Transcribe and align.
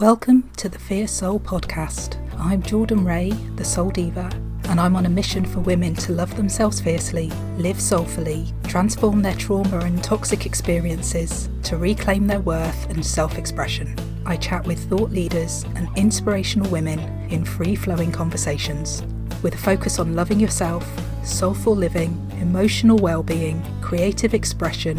Welcome 0.00 0.50
to 0.56 0.68
the 0.68 0.80
Fierce 0.80 1.12
Soul 1.12 1.38
podcast. 1.38 2.18
I'm 2.36 2.64
Jordan 2.64 3.04
Ray, 3.04 3.30
the 3.54 3.64
Soul 3.64 3.90
Diva, 3.90 4.28
and 4.68 4.80
I'm 4.80 4.96
on 4.96 5.06
a 5.06 5.08
mission 5.08 5.44
for 5.44 5.60
women 5.60 5.94
to 5.94 6.10
love 6.10 6.36
themselves 6.36 6.80
fiercely, 6.80 7.30
live 7.58 7.80
soulfully, 7.80 8.52
transform 8.64 9.22
their 9.22 9.36
trauma 9.36 9.78
and 9.78 10.02
toxic 10.02 10.46
experiences, 10.46 11.48
to 11.62 11.76
reclaim 11.76 12.26
their 12.26 12.40
worth 12.40 12.90
and 12.90 13.06
self 13.06 13.38
expression. 13.38 13.94
I 14.26 14.36
chat 14.36 14.66
with 14.66 14.82
thought 14.90 15.10
leaders 15.10 15.64
and 15.76 15.88
inspirational 15.96 16.68
women 16.72 16.98
in 17.30 17.44
free 17.44 17.76
flowing 17.76 18.10
conversations 18.10 19.04
with 19.44 19.54
a 19.54 19.58
focus 19.58 20.00
on 20.00 20.16
loving 20.16 20.40
yourself, 20.40 20.84
soulful 21.24 21.76
living, 21.76 22.20
emotional 22.40 22.98
well 22.98 23.22
being, 23.22 23.62
creative 23.80 24.34
expression, 24.34 24.98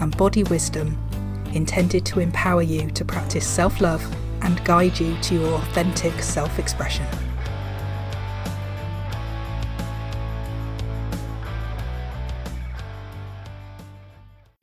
and 0.00 0.16
body 0.16 0.42
wisdom 0.42 0.98
intended 1.54 2.04
to 2.06 2.18
empower 2.18 2.62
you 2.62 2.90
to 2.90 3.04
practice 3.04 3.46
self 3.46 3.80
love 3.80 4.04
and 4.42 4.64
guide 4.64 4.98
you 4.98 5.16
to 5.22 5.34
your 5.34 5.54
authentic 5.54 6.22
self 6.22 6.58
expression. 6.58 7.06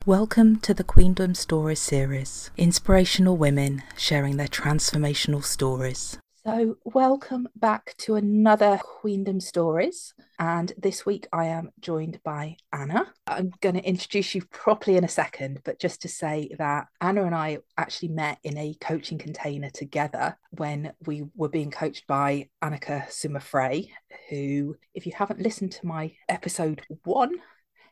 Welcome 0.06 0.58
to 0.60 0.72
the 0.72 0.82
Queendom 0.82 1.34
Stories 1.34 1.80
series, 1.80 2.50
inspirational 2.56 3.36
women 3.36 3.82
sharing 3.96 4.38
their 4.38 4.48
transformational 4.48 5.44
stories. 5.44 6.18
So, 6.46 6.78
welcome 6.84 7.48
back 7.54 7.94
to 7.98 8.14
another 8.14 8.80
Queendom 8.82 9.40
Stories. 9.40 10.14
And 10.38 10.72
this 10.78 11.04
week 11.04 11.28
I 11.34 11.46
am 11.46 11.68
joined 11.80 12.18
by 12.24 12.56
Anna. 12.72 13.12
I'm 13.26 13.52
going 13.60 13.74
to 13.74 13.86
introduce 13.86 14.34
you 14.34 14.46
properly 14.46 14.96
in 14.96 15.04
a 15.04 15.08
second, 15.08 15.60
but 15.64 15.78
just 15.78 16.00
to 16.00 16.08
say 16.08 16.54
that 16.56 16.86
Anna 16.98 17.24
and 17.24 17.34
I 17.34 17.58
actually 17.76 18.08
met 18.08 18.38
in 18.42 18.56
a 18.56 18.74
coaching 18.80 19.18
container 19.18 19.68
together 19.68 20.38
when 20.52 20.94
we 21.04 21.24
were 21.36 21.50
being 21.50 21.70
coached 21.70 22.06
by 22.06 22.48
Annika 22.64 23.06
Sumafrey, 23.08 23.90
who, 24.30 24.76
if 24.94 25.04
you 25.04 25.12
haven't 25.14 25.42
listened 25.42 25.72
to 25.72 25.86
my 25.86 26.14
episode 26.26 26.80
one, 27.04 27.34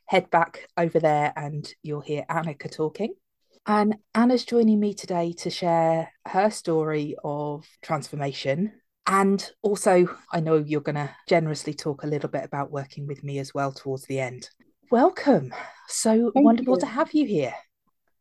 head 0.06 0.30
back 0.30 0.70
over 0.78 0.98
there 0.98 1.34
and 1.36 1.70
you'll 1.82 2.00
hear 2.00 2.24
Annika 2.30 2.74
talking. 2.74 3.12
And 3.66 3.96
Anna's 4.14 4.44
joining 4.44 4.80
me 4.80 4.94
today 4.94 5.32
to 5.38 5.50
share 5.50 6.10
her 6.26 6.50
story 6.50 7.16
of 7.22 7.66
transformation. 7.82 8.72
And 9.06 9.50
also, 9.62 10.08
I 10.32 10.40
know 10.40 10.56
you're 10.56 10.80
going 10.80 10.96
to 10.96 11.10
generously 11.28 11.74
talk 11.74 12.02
a 12.02 12.06
little 12.06 12.28
bit 12.28 12.44
about 12.44 12.70
working 12.70 13.06
with 13.06 13.22
me 13.24 13.38
as 13.38 13.54
well 13.54 13.72
towards 13.72 14.04
the 14.06 14.20
end. 14.20 14.48
Welcome. 14.90 15.52
So 15.88 16.30
Thank 16.34 16.44
wonderful 16.44 16.74
you. 16.74 16.80
to 16.80 16.86
have 16.86 17.12
you 17.12 17.26
here. 17.26 17.54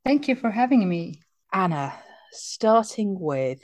Thank 0.06 0.28
you 0.28 0.36
for 0.36 0.50
having 0.50 0.88
me. 0.88 1.22
Anna, 1.54 1.94
starting 2.32 3.20
with 3.20 3.60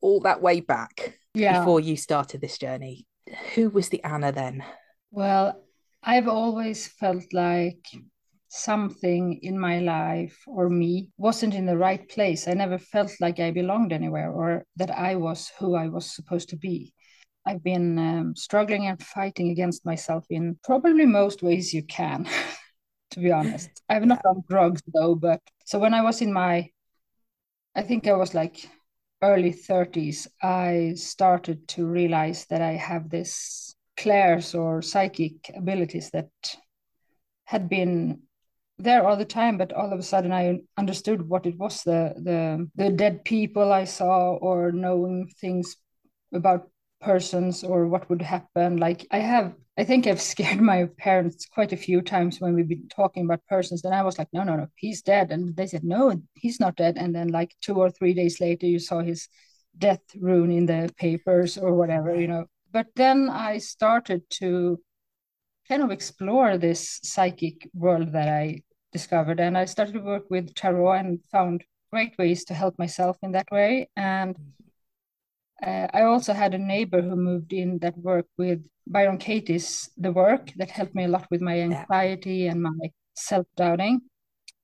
all 0.00 0.20
that 0.20 0.40
way 0.40 0.60
back 0.60 1.18
Yeah. 1.34 1.60
before 1.60 1.80
you 1.80 1.96
started 1.96 2.40
this 2.40 2.58
journey, 2.58 3.06
who 3.54 3.70
was 3.70 3.88
the 3.88 4.02
Anna 4.04 4.32
then? 4.32 4.64
Well, 5.10 5.64
I've 6.02 6.28
always 6.28 6.86
felt 6.88 7.24
like 7.32 7.84
something 8.48 9.38
in 9.42 9.58
my 9.58 9.78
life 9.80 10.42
or 10.46 10.68
me 10.68 11.08
wasn't 11.16 11.54
in 11.54 11.66
the 11.66 11.76
right 11.76 12.08
place. 12.08 12.48
I 12.48 12.54
never 12.54 12.78
felt 12.78 13.12
like 13.20 13.38
I 13.40 13.50
belonged 13.50 13.92
anywhere 13.92 14.30
or 14.30 14.64
that 14.76 14.90
I 14.90 15.16
was 15.16 15.52
who 15.58 15.74
I 15.74 15.88
was 15.88 16.10
supposed 16.10 16.48
to 16.50 16.56
be. 16.56 16.92
I've 17.46 17.62
been 17.62 17.98
um, 17.98 18.36
struggling 18.36 18.86
and 18.86 19.02
fighting 19.02 19.50
against 19.50 19.86
myself 19.86 20.24
in 20.30 20.58
probably 20.64 21.06
most 21.06 21.42
ways 21.42 21.72
you 21.72 21.82
can, 21.82 22.28
to 23.12 23.20
be 23.20 23.32
honest. 23.32 23.70
I've 23.88 24.04
not 24.04 24.22
done 24.22 24.42
drugs 24.48 24.82
though, 24.92 25.14
but 25.14 25.40
so 25.64 25.78
when 25.78 25.94
I 25.94 26.02
was 26.02 26.20
in 26.20 26.32
my, 26.32 26.70
I 27.74 27.82
think 27.82 28.06
I 28.06 28.14
was 28.14 28.34
like 28.34 28.68
early 29.22 29.52
30s, 29.52 30.26
I 30.42 30.92
started 30.96 31.68
to 31.68 31.86
realize 31.86 32.46
that 32.46 32.62
I 32.62 32.72
have 32.72 33.10
this 33.10 33.74
clairs 33.96 34.54
or 34.54 34.80
psychic 34.80 35.50
abilities 35.56 36.10
that 36.10 36.30
had 37.44 37.68
been 37.68 38.20
there 38.78 39.06
all 39.06 39.16
the 39.16 39.24
time 39.24 39.58
but 39.58 39.72
all 39.72 39.92
of 39.92 39.98
a 39.98 40.02
sudden 40.02 40.32
i 40.32 40.58
understood 40.76 41.28
what 41.28 41.46
it 41.46 41.58
was 41.58 41.82
the 41.82 42.14
the 42.22 42.68
the 42.76 42.90
dead 42.90 43.24
people 43.24 43.72
i 43.72 43.84
saw 43.84 44.34
or 44.34 44.70
knowing 44.70 45.28
things 45.40 45.76
about 46.32 46.68
persons 47.00 47.62
or 47.64 47.86
what 47.86 48.08
would 48.10 48.22
happen. 48.22 48.76
Like 48.76 49.06
i 49.10 49.18
have 49.18 49.54
i 49.76 49.84
think 49.84 50.06
i've 50.06 50.20
scared 50.32 50.60
my 50.60 50.86
parents 50.98 51.46
quite 51.46 51.72
a 51.72 51.76
few 51.76 52.00
times 52.00 52.40
when 52.40 52.54
we've 52.54 52.68
been 52.68 52.88
talking 52.88 53.24
about 53.24 53.46
persons. 53.48 53.84
And 53.84 53.94
i 53.94 54.02
was 54.02 54.18
like 54.18 54.28
no 54.32 54.42
no 54.42 54.56
no 54.56 54.68
he's 54.76 55.02
dead. 55.02 55.30
And 55.30 55.56
they 55.56 55.66
said 55.66 55.84
no 55.84 56.20
he's 56.34 56.60
not 56.60 56.76
dead. 56.76 56.96
And 56.98 57.14
then 57.14 57.28
like 57.28 57.54
two 57.60 57.74
or 57.74 57.90
three 57.90 58.14
days 58.14 58.40
later 58.40 58.66
you 58.66 58.78
saw 58.78 59.00
his 59.00 59.28
death 59.76 60.00
rune 60.18 60.50
in 60.50 60.66
the 60.66 60.90
papers 60.96 61.56
or 61.58 61.74
whatever 61.74 62.14
you 62.14 62.28
know. 62.28 62.46
But 62.72 62.88
then 62.96 63.28
i 63.30 63.58
started 63.58 64.28
to 64.30 64.80
kind 65.68 65.82
of 65.82 65.90
explore 65.90 66.56
this 66.58 66.98
psychic 67.02 67.68
world 67.74 68.12
that 68.12 68.28
i 68.28 68.60
discovered 68.92 69.40
and 69.40 69.56
i 69.56 69.64
started 69.64 69.92
to 69.92 70.00
work 70.00 70.24
with 70.30 70.54
tarot 70.54 70.92
and 70.92 71.20
found 71.30 71.62
great 71.90 72.16
ways 72.18 72.44
to 72.44 72.54
help 72.54 72.78
myself 72.78 73.16
in 73.22 73.32
that 73.32 73.50
way. 73.50 73.88
And 73.96 74.36
uh, 75.64 75.88
i 75.92 76.02
also 76.02 76.32
had 76.32 76.54
a 76.54 76.58
neighbor 76.58 77.02
who 77.02 77.16
moved 77.16 77.52
in 77.52 77.78
that 77.78 77.96
worked 77.98 78.30
with 78.38 78.64
byron 78.86 79.18
katie's 79.18 79.90
the 79.96 80.12
work 80.12 80.52
that 80.56 80.70
helped 80.70 80.94
me 80.94 81.04
a 81.04 81.08
lot 81.08 81.26
with 81.30 81.40
my 81.40 81.60
anxiety 81.60 82.46
and 82.46 82.62
my 82.62 82.90
self-doubting. 83.14 84.00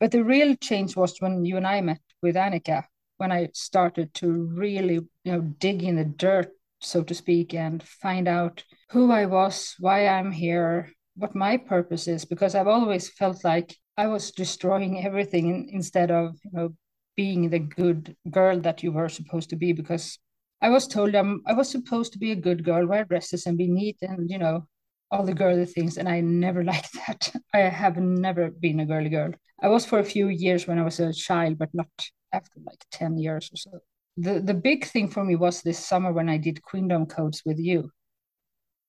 But 0.01 0.12
the 0.12 0.25
real 0.25 0.55
change 0.56 0.97
was 0.97 1.21
when 1.21 1.45
you 1.45 1.56
and 1.56 1.67
i 1.67 1.81
met 1.81 2.01
with 2.23 2.37
annika 2.37 2.85
when 3.17 3.33
i 3.33 3.49
started 3.53 4.12
to 4.15 4.29
really 4.55 4.95
you 5.25 5.33
know 5.33 5.41
dig 5.41 5.83
in 5.83 5.97
the 5.97 6.05
dirt 6.05 6.51
so 6.81 7.03
to 7.03 7.15
speak 7.15 7.55
and 7.55 7.83
find 7.83 8.29
out 8.29 8.65
who 8.91 9.11
i 9.11 9.25
was 9.25 9.75
why 9.79 10.06
i'm 10.06 10.31
here 10.31 10.91
what 11.17 11.35
my 11.35 11.56
purpose 11.56 12.09
is 12.09 12.25
because 12.25 12.55
i've 12.55 12.67
always 12.67 13.09
felt 13.09 13.45
like 13.45 13.77
I 13.97 14.06
was 14.06 14.31
destroying 14.32 15.05
everything 15.05 15.69
instead 15.71 16.10
of 16.10 16.37
you 16.44 16.50
know 16.53 16.75
being 17.16 17.50
the 17.50 17.60
good 17.60 18.16
girl 18.31 18.60
that 18.60 18.82
you 18.82 18.93
were 18.93 19.09
supposed 19.09 19.50
to 19.50 19.56
be 19.56 19.72
because 19.72 20.19
I 20.60 20.71
was 20.71 20.88
told 20.88 21.15
um, 21.15 21.43
I 21.47 21.53
was 21.53 21.71
supposed 21.71 22.12
to 22.15 22.19
be 22.19 22.32
a 22.32 22.37
good 22.37 22.65
girl, 22.65 22.87
wear 22.87 23.05
dresses 23.05 23.47
and 23.47 23.56
be 23.56 23.69
neat 23.69 23.99
and 24.03 24.31
you 24.31 24.38
know 24.38 24.66
all 25.10 25.25
the 25.25 25.34
girly 25.34 25.66
things 25.66 25.97
and 25.97 26.09
I 26.09 26.21
never 26.21 26.65
liked 26.72 26.93
that. 27.06 27.32
I 27.53 27.60
have 27.60 27.97
never 27.97 28.50
been 28.50 28.81
a 28.81 28.87
girly 28.87 29.10
girl. 29.10 29.32
I 29.62 29.69
was 29.69 29.87
for 29.87 30.00
a 30.00 30.05
few 30.05 30.28
years 30.28 30.66
when 30.66 30.78
I 30.78 30.82
was 30.82 30.99
a 30.99 31.12
child 31.12 31.59
but 31.59 31.72
not 31.72 31.88
after 32.32 32.61
like 32.66 32.84
10 32.91 33.19
years 33.19 33.50
or 33.53 33.56
so. 33.56 33.78
The 34.16 34.41
the 34.41 34.55
big 34.55 34.87
thing 34.87 35.09
for 35.09 35.25
me 35.25 35.37
was 35.37 35.62
this 35.62 35.78
summer 35.78 36.12
when 36.12 36.28
I 36.28 36.38
did 36.38 36.62
Queendom 36.62 37.06
Codes 37.06 37.43
with 37.44 37.59
you 37.59 37.91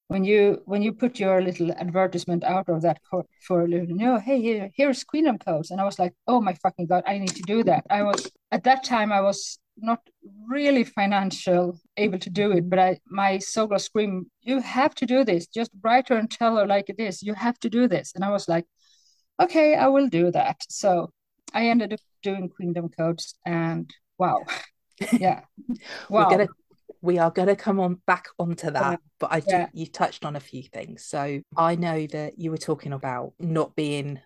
when 0.07 0.23
you 0.23 0.61
when 0.65 0.81
you 0.81 0.93
put 0.93 1.19
your 1.19 1.41
little 1.41 1.71
advertisement 1.71 2.43
out 2.43 2.69
of 2.69 2.81
that 2.83 2.99
for 3.09 3.63
a 3.63 3.67
little, 3.67 3.87
you 3.87 3.95
know, 3.95 4.19
hey, 4.19 4.41
here, 4.41 4.69
here's 4.75 5.03
Queendom 5.03 5.39
codes, 5.39 5.71
and 5.71 5.81
I 5.81 5.83
was 5.85 5.97
like, 5.97 6.13
oh 6.27 6.41
my 6.41 6.53
fucking 6.53 6.87
god, 6.87 7.03
I 7.07 7.17
need 7.17 7.35
to 7.35 7.41
do 7.41 7.63
that. 7.63 7.85
I 7.89 8.03
was 8.03 8.29
at 8.51 8.63
that 8.65 8.83
time 8.83 9.11
I 9.11 9.21
was 9.21 9.59
not 9.77 9.99
really 10.47 10.83
financial 10.83 11.79
able 11.97 12.19
to 12.19 12.29
do 12.29 12.51
it, 12.51 12.69
but 12.69 12.79
I 12.79 12.99
my 13.07 13.39
soul 13.39 13.67
was 13.67 13.85
screaming, 13.85 14.27
you 14.41 14.61
have 14.61 14.93
to 14.95 15.05
do 15.05 15.23
this. 15.23 15.47
Just 15.47 15.71
write 15.83 16.09
her 16.09 16.17
and 16.17 16.29
tell 16.29 16.57
her 16.57 16.67
like 16.67 16.89
it 16.89 16.99
is. 16.99 17.23
You 17.23 17.33
have 17.33 17.59
to 17.61 17.69
do 17.69 17.87
this, 17.87 18.13
and 18.13 18.23
I 18.23 18.29
was 18.29 18.47
like, 18.47 18.65
okay, 19.41 19.75
I 19.75 19.87
will 19.87 20.07
do 20.07 20.31
that. 20.31 20.57
So 20.69 21.11
I 21.53 21.67
ended 21.69 21.93
up 21.93 21.99
doing 22.21 22.49
Queendom 22.49 22.89
codes, 22.89 23.35
and 23.45 23.89
wow, 24.19 24.43
yeah, 25.19 25.41
wow. 26.09 26.29
We 27.05 27.19
are 27.19 27.31
going 27.31 27.47
to 27.47 27.55
come 27.55 27.79
on 27.79 28.01
back 28.07 28.25
onto 28.39 28.67
oh, 28.67 28.71
that 28.71 28.99
but 29.19 29.31
i 29.31 29.39
do 29.39 29.45
Yeah. 29.51 29.67
you 29.73 29.85
touched 29.85 30.25
on 30.25 30.35
a 30.35 30.39
few 30.39 30.63
things 30.63 31.05
so 31.05 31.39
i 31.55 31.75
know 31.75 32.05
that 32.07 32.39
you 32.39 32.51
were 32.51 32.57
talking 32.57 32.91
about 32.93 33.33
not 33.39 33.75
being 33.75 34.19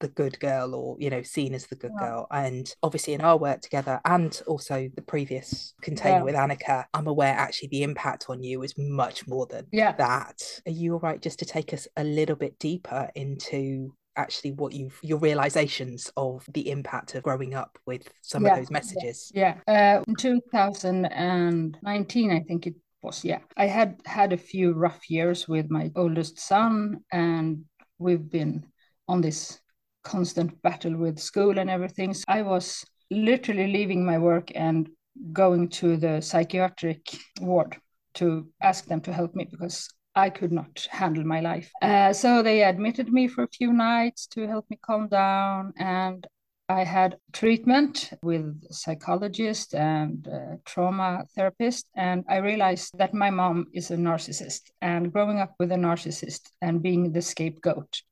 the 0.00 0.08
good 0.08 0.38
girl 0.40 0.74
or 0.74 0.96
you 0.98 1.08
know 1.10 1.22
seen 1.22 1.54
as 1.54 1.66
the 1.66 1.74
good 1.76 1.92
Yeah. 2.00 2.06
girl 2.06 2.26
and 2.30 2.74
obviously 2.82 3.14
in 3.14 3.20
our 3.20 3.36
work 3.38 3.60
together 3.60 4.00
and 4.04 4.42
also 4.46 4.88
the 4.94 5.02
previous 5.02 5.74
container 5.82 6.18
Yeah. 6.18 6.22
with 6.22 6.34
annika 6.34 6.84
i'm 6.92 7.06
aware 7.06 7.34
actually 7.34 7.68
the 7.68 7.82
impact 7.82 8.26
on 8.28 8.42
you 8.42 8.62
is 8.62 8.74
much 8.76 9.26
more 9.28 9.46
than 9.46 9.66
Yeah. 9.72 9.92
that 9.92 10.42
are 10.66 10.72
you 10.72 10.94
all 10.94 11.00
right 11.00 11.20
just 11.22 11.38
to 11.40 11.44
take 11.44 11.72
us 11.72 11.86
a 11.96 12.04
little 12.04 12.36
bit 12.36 12.58
deeper 12.58 13.10
into 13.14 13.94
actually 14.16 14.52
what 14.52 14.72
you've 14.72 14.98
your 15.02 15.18
realizations 15.18 16.10
of 16.16 16.44
the 16.52 16.70
impact 16.70 17.14
of 17.14 17.22
growing 17.22 17.54
up 17.54 17.78
with 17.86 18.08
some 18.22 18.44
Yeah. 18.44 18.52
of 18.52 18.58
those 18.58 18.70
messages 18.70 19.30
Yeah, 19.34 19.58
uh, 19.66 20.02
in 20.08 20.16
2019, 20.16 22.30
I 22.32 22.40
think 22.40 22.66
it 22.66 22.74
was. 23.02 23.24
Yeah, 23.24 23.40
I 23.56 23.66
had 23.66 24.00
had 24.04 24.32
a 24.32 24.36
few 24.36 24.72
rough 24.72 25.10
years 25.10 25.48
with 25.48 25.70
my 25.70 25.90
oldest 25.94 26.38
son, 26.38 27.04
and 27.12 27.64
we've 27.98 28.30
been 28.30 28.66
on 29.08 29.20
this 29.20 29.60
constant 30.02 30.60
battle 30.62 30.96
with 30.96 31.18
school 31.18 31.58
and 31.58 31.70
everything. 31.70 32.14
So 32.14 32.24
I 32.28 32.42
was 32.42 32.84
literally 33.10 33.72
leaving 33.72 34.04
my 34.04 34.18
work 34.18 34.50
and 34.54 34.88
going 35.32 35.68
to 35.68 35.96
the 35.96 36.20
psychiatric 36.20 37.16
ward 37.40 37.76
to 38.14 38.48
ask 38.62 38.86
them 38.86 39.00
to 39.02 39.12
help 39.12 39.34
me 39.34 39.46
because 39.50 39.88
I 40.16 40.30
could 40.30 40.50
not 40.50 40.88
handle 40.90 41.24
my 41.24 41.40
life. 41.40 41.70
Uh, 41.82 42.12
so 42.12 42.42
they 42.42 42.64
admitted 42.64 43.12
me 43.12 43.28
for 43.28 43.44
a 43.44 43.48
few 43.48 43.72
nights 43.72 44.26
to 44.28 44.48
help 44.48 44.64
me 44.70 44.78
calm 44.80 45.08
down. 45.08 45.74
And 45.78 46.26
I 46.68 46.84
had 46.84 47.18
treatment 47.32 48.10
with 48.22 48.60
psychologist 48.72 49.74
and 49.74 50.26
uh, 50.26 50.56
trauma 50.64 51.26
therapist, 51.36 51.88
and 51.94 52.24
I 52.28 52.38
realized 52.38 52.98
that 52.98 53.14
my 53.14 53.30
mom 53.30 53.66
is 53.72 53.90
a 53.90 53.96
narcissist. 53.96 54.62
And 54.80 55.12
growing 55.12 55.38
up 55.38 55.54
with 55.60 55.70
a 55.70 55.76
narcissist 55.76 56.50
and 56.62 56.82
being 56.82 57.12
the 57.12 57.22
scapegoat 57.22 58.02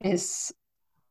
is 0.00 0.52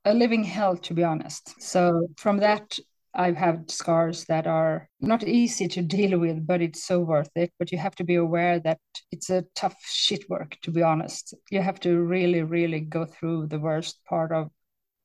a 0.03 0.13
living 0.13 0.43
hell, 0.43 0.75
to 0.77 0.93
be 0.93 1.03
honest. 1.03 1.61
So 1.61 2.07
from 2.17 2.37
that, 2.37 2.77
I've 3.15 3.37
had 3.37 3.71
scars 3.71 4.25
that 4.25 4.45
are 4.45 4.89
not 4.99 5.23
easy 5.23 5.67
to 5.69 5.81
deal 5.81 6.19
with, 6.19 6.45
but 6.45 6.61
it's 6.61 6.83
so 6.83 6.99
worth 6.99 7.29
it. 7.35 7.51
But 7.57 7.71
you 7.71 7.77
have 7.77 7.95
to 7.95 8.03
be 8.03 8.15
aware 8.15 8.59
that 8.59 8.79
it's 9.11 9.29
a 9.29 9.45
tough 9.55 9.75
shit 9.85 10.29
work, 10.29 10.57
to 10.63 10.71
be 10.71 10.83
honest. 10.83 11.33
You 11.49 11.61
have 11.61 11.79
to 11.81 11.97
really, 11.99 12.43
really 12.43 12.81
go 12.81 13.05
through 13.05 13.47
the 13.47 13.59
worst 13.59 13.99
part 14.05 14.31
of 14.31 14.49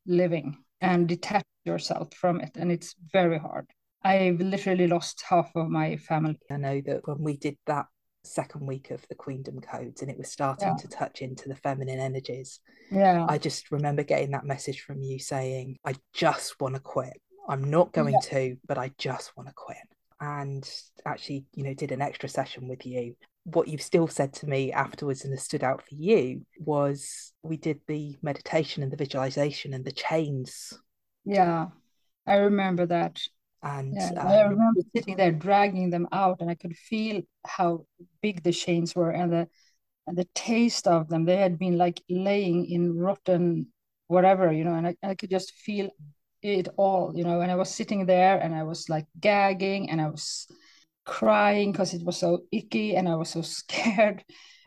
living 0.07 0.59
and 0.81 1.09
detach 1.09 1.45
yourself 1.65 2.13
from 2.15 2.41
it. 2.41 2.51
And 2.57 2.73
it's 2.73 2.95
very 3.13 3.39
hard. 3.39 3.67
I've 4.03 4.41
literally 4.41 4.87
lost 4.87 5.23
half 5.29 5.51
of 5.55 5.69
my 5.69 5.97
family. 5.97 6.39
I 6.51 6.57
know 6.57 6.81
that 6.87 7.07
when 7.07 7.23
we 7.23 7.37
did 7.37 7.57
that 7.67 7.87
second 8.25 8.67
week 8.67 8.91
of 8.91 9.07
the 9.09 9.15
Queendom 9.15 9.61
Codes 9.61 10.03
and 10.03 10.11
it 10.11 10.19
was 10.19 10.31
starting 10.31 10.69
yeah. 10.69 10.77
to 10.77 10.89
touch 10.89 11.23
into 11.23 11.49
the 11.49 11.55
feminine 11.55 11.99
energies. 11.99 12.61
Yeah. 12.91 13.27
I 13.29 13.39
just 13.39 13.71
remember 13.71 14.03
getting 14.03 14.33
that 14.33 14.45
message 14.45 14.81
from 14.81 15.03
you 15.03 15.19
saying, 15.19 15.77
I 15.85 15.95
just 16.13 16.61
want 16.61 16.75
to 16.75 16.81
quit. 16.81 17.21
I'm 17.49 17.65
not 17.65 17.93
going 17.93 18.15
yeah. 18.15 18.29
to, 18.31 18.57
but 18.67 18.79
I 18.79 18.93
just 18.99 19.37
want 19.37 19.49
to 19.49 19.55
quit. 19.55 19.79
And 20.21 20.69
actually, 21.07 21.47
you 21.55 21.65
know, 21.65 21.75
did 21.75 21.93
an 21.93 22.03
extra 22.03 22.29
session 22.29 22.69
with 22.69 22.85
you. 22.87 23.17
What 23.45 23.69
you've 23.69 23.83
still 23.83 24.07
said 24.07 24.35
to 24.35 24.47
me 24.47 24.71
afterwards 24.73 25.25
and 25.25 25.33
has 25.33 25.43
stood 25.43 25.65
out 25.65 25.81
for 25.81 25.95
you 25.95 26.45
was 26.59 27.33
we 27.43 27.57
did 27.57 27.81
the 27.87 28.17
meditation 28.23 28.83
and 28.83 28.93
the 28.93 28.99
visualization 28.99 29.73
and 29.73 29.85
the 29.85 29.93
chains. 29.93 30.75
Yeah, 31.25 31.69
I 32.27 32.37
remember 32.37 32.87
that. 32.87 33.21
And 33.63 33.95
yeah, 33.95 34.11
um, 34.19 34.27
I 34.27 34.43
remember 34.43 34.81
sitting 34.95 35.17
there 35.17 35.33
dragging 35.33 35.91
them 35.91 36.09
out, 36.13 36.41
and 36.41 36.51
I 36.51 36.55
could 36.55 36.77
feel 36.77 37.23
how 37.47 37.87
big 38.23 38.43
the 38.43 38.53
chains 38.53 38.95
were 38.95 39.11
and 39.11 39.33
the 39.33 39.49
and 40.07 40.17
the 40.17 40.29
taste 40.35 40.87
of 40.87 41.09
them. 41.09 41.25
They 41.25 41.37
had 41.37 41.59
been 41.59 41.77
like 41.77 42.03
laying 42.09 42.67
in 42.71 42.97
rotten 42.97 43.69
whatever, 44.11 44.53
you 44.53 44.65
know, 44.65 44.75
and 44.75 44.89
I, 44.89 44.97
I 45.05 45.15
could 45.15 45.31
just 45.31 45.53
feel 45.53 45.89
it 46.43 46.69
all, 46.77 47.13
you 47.15 47.25
know. 47.25 47.41
And 47.41 47.51
I 47.51 47.57
was 47.57 47.71
sitting 47.71 48.07
there 48.07 48.39
and 48.39 48.55
I 48.55 48.63
was 48.63 48.89
like 48.89 49.07
gagging 49.19 49.91
and 49.91 50.01
I 50.01 50.09
was 50.09 50.47
crying 51.05 51.73
because 51.73 51.95
it 51.95 52.05
was 52.05 52.19
so 52.19 52.45
icky 52.53 52.97
and 52.97 53.09
I 53.09 53.17
was 53.17 53.31
so 53.31 53.43
scared. 53.59 54.25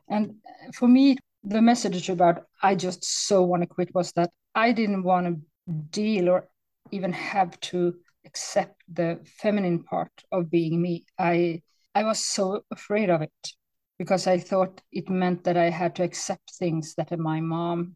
And 0.09 0.35
for 0.73 0.87
me, 0.87 1.17
the 1.43 1.61
message 1.61 2.09
about 2.09 2.43
I 2.61 2.75
just 2.75 3.03
so 3.03 3.43
want 3.43 3.63
to 3.63 3.67
quit 3.67 3.93
was 3.93 4.11
that 4.13 4.31
I 4.55 4.71
didn't 4.71 5.03
want 5.03 5.27
to 5.27 5.73
deal 5.89 6.29
or 6.29 6.47
even 6.91 7.11
have 7.13 7.59
to 7.61 7.95
accept 8.25 8.83
the 8.91 9.19
feminine 9.41 9.83
part 9.83 10.11
of 10.31 10.49
being 10.49 10.81
me. 10.81 11.05
I 11.17 11.61
I 11.95 12.03
was 12.03 12.25
so 12.25 12.63
afraid 12.71 13.09
of 13.09 13.21
it 13.21 13.53
because 13.99 14.27
I 14.27 14.39
thought 14.39 14.81
it 14.91 15.09
meant 15.09 15.43
that 15.43 15.57
I 15.57 15.69
had 15.69 15.95
to 15.95 16.03
accept 16.03 16.53
things 16.55 16.95
that 16.95 17.17
my 17.17 17.39
mom 17.39 17.95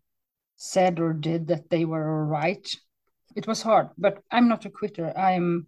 said 0.55 0.99
or 0.99 1.13
did 1.13 1.47
that 1.47 1.69
they 1.69 1.85
were 1.85 2.25
right. 2.25 2.67
It 3.37 3.47
was 3.47 3.61
hard, 3.61 3.89
but 3.97 4.21
I'm 4.31 4.47
not 4.49 4.65
a 4.65 4.69
quitter. 4.69 5.17
I'm 5.17 5.67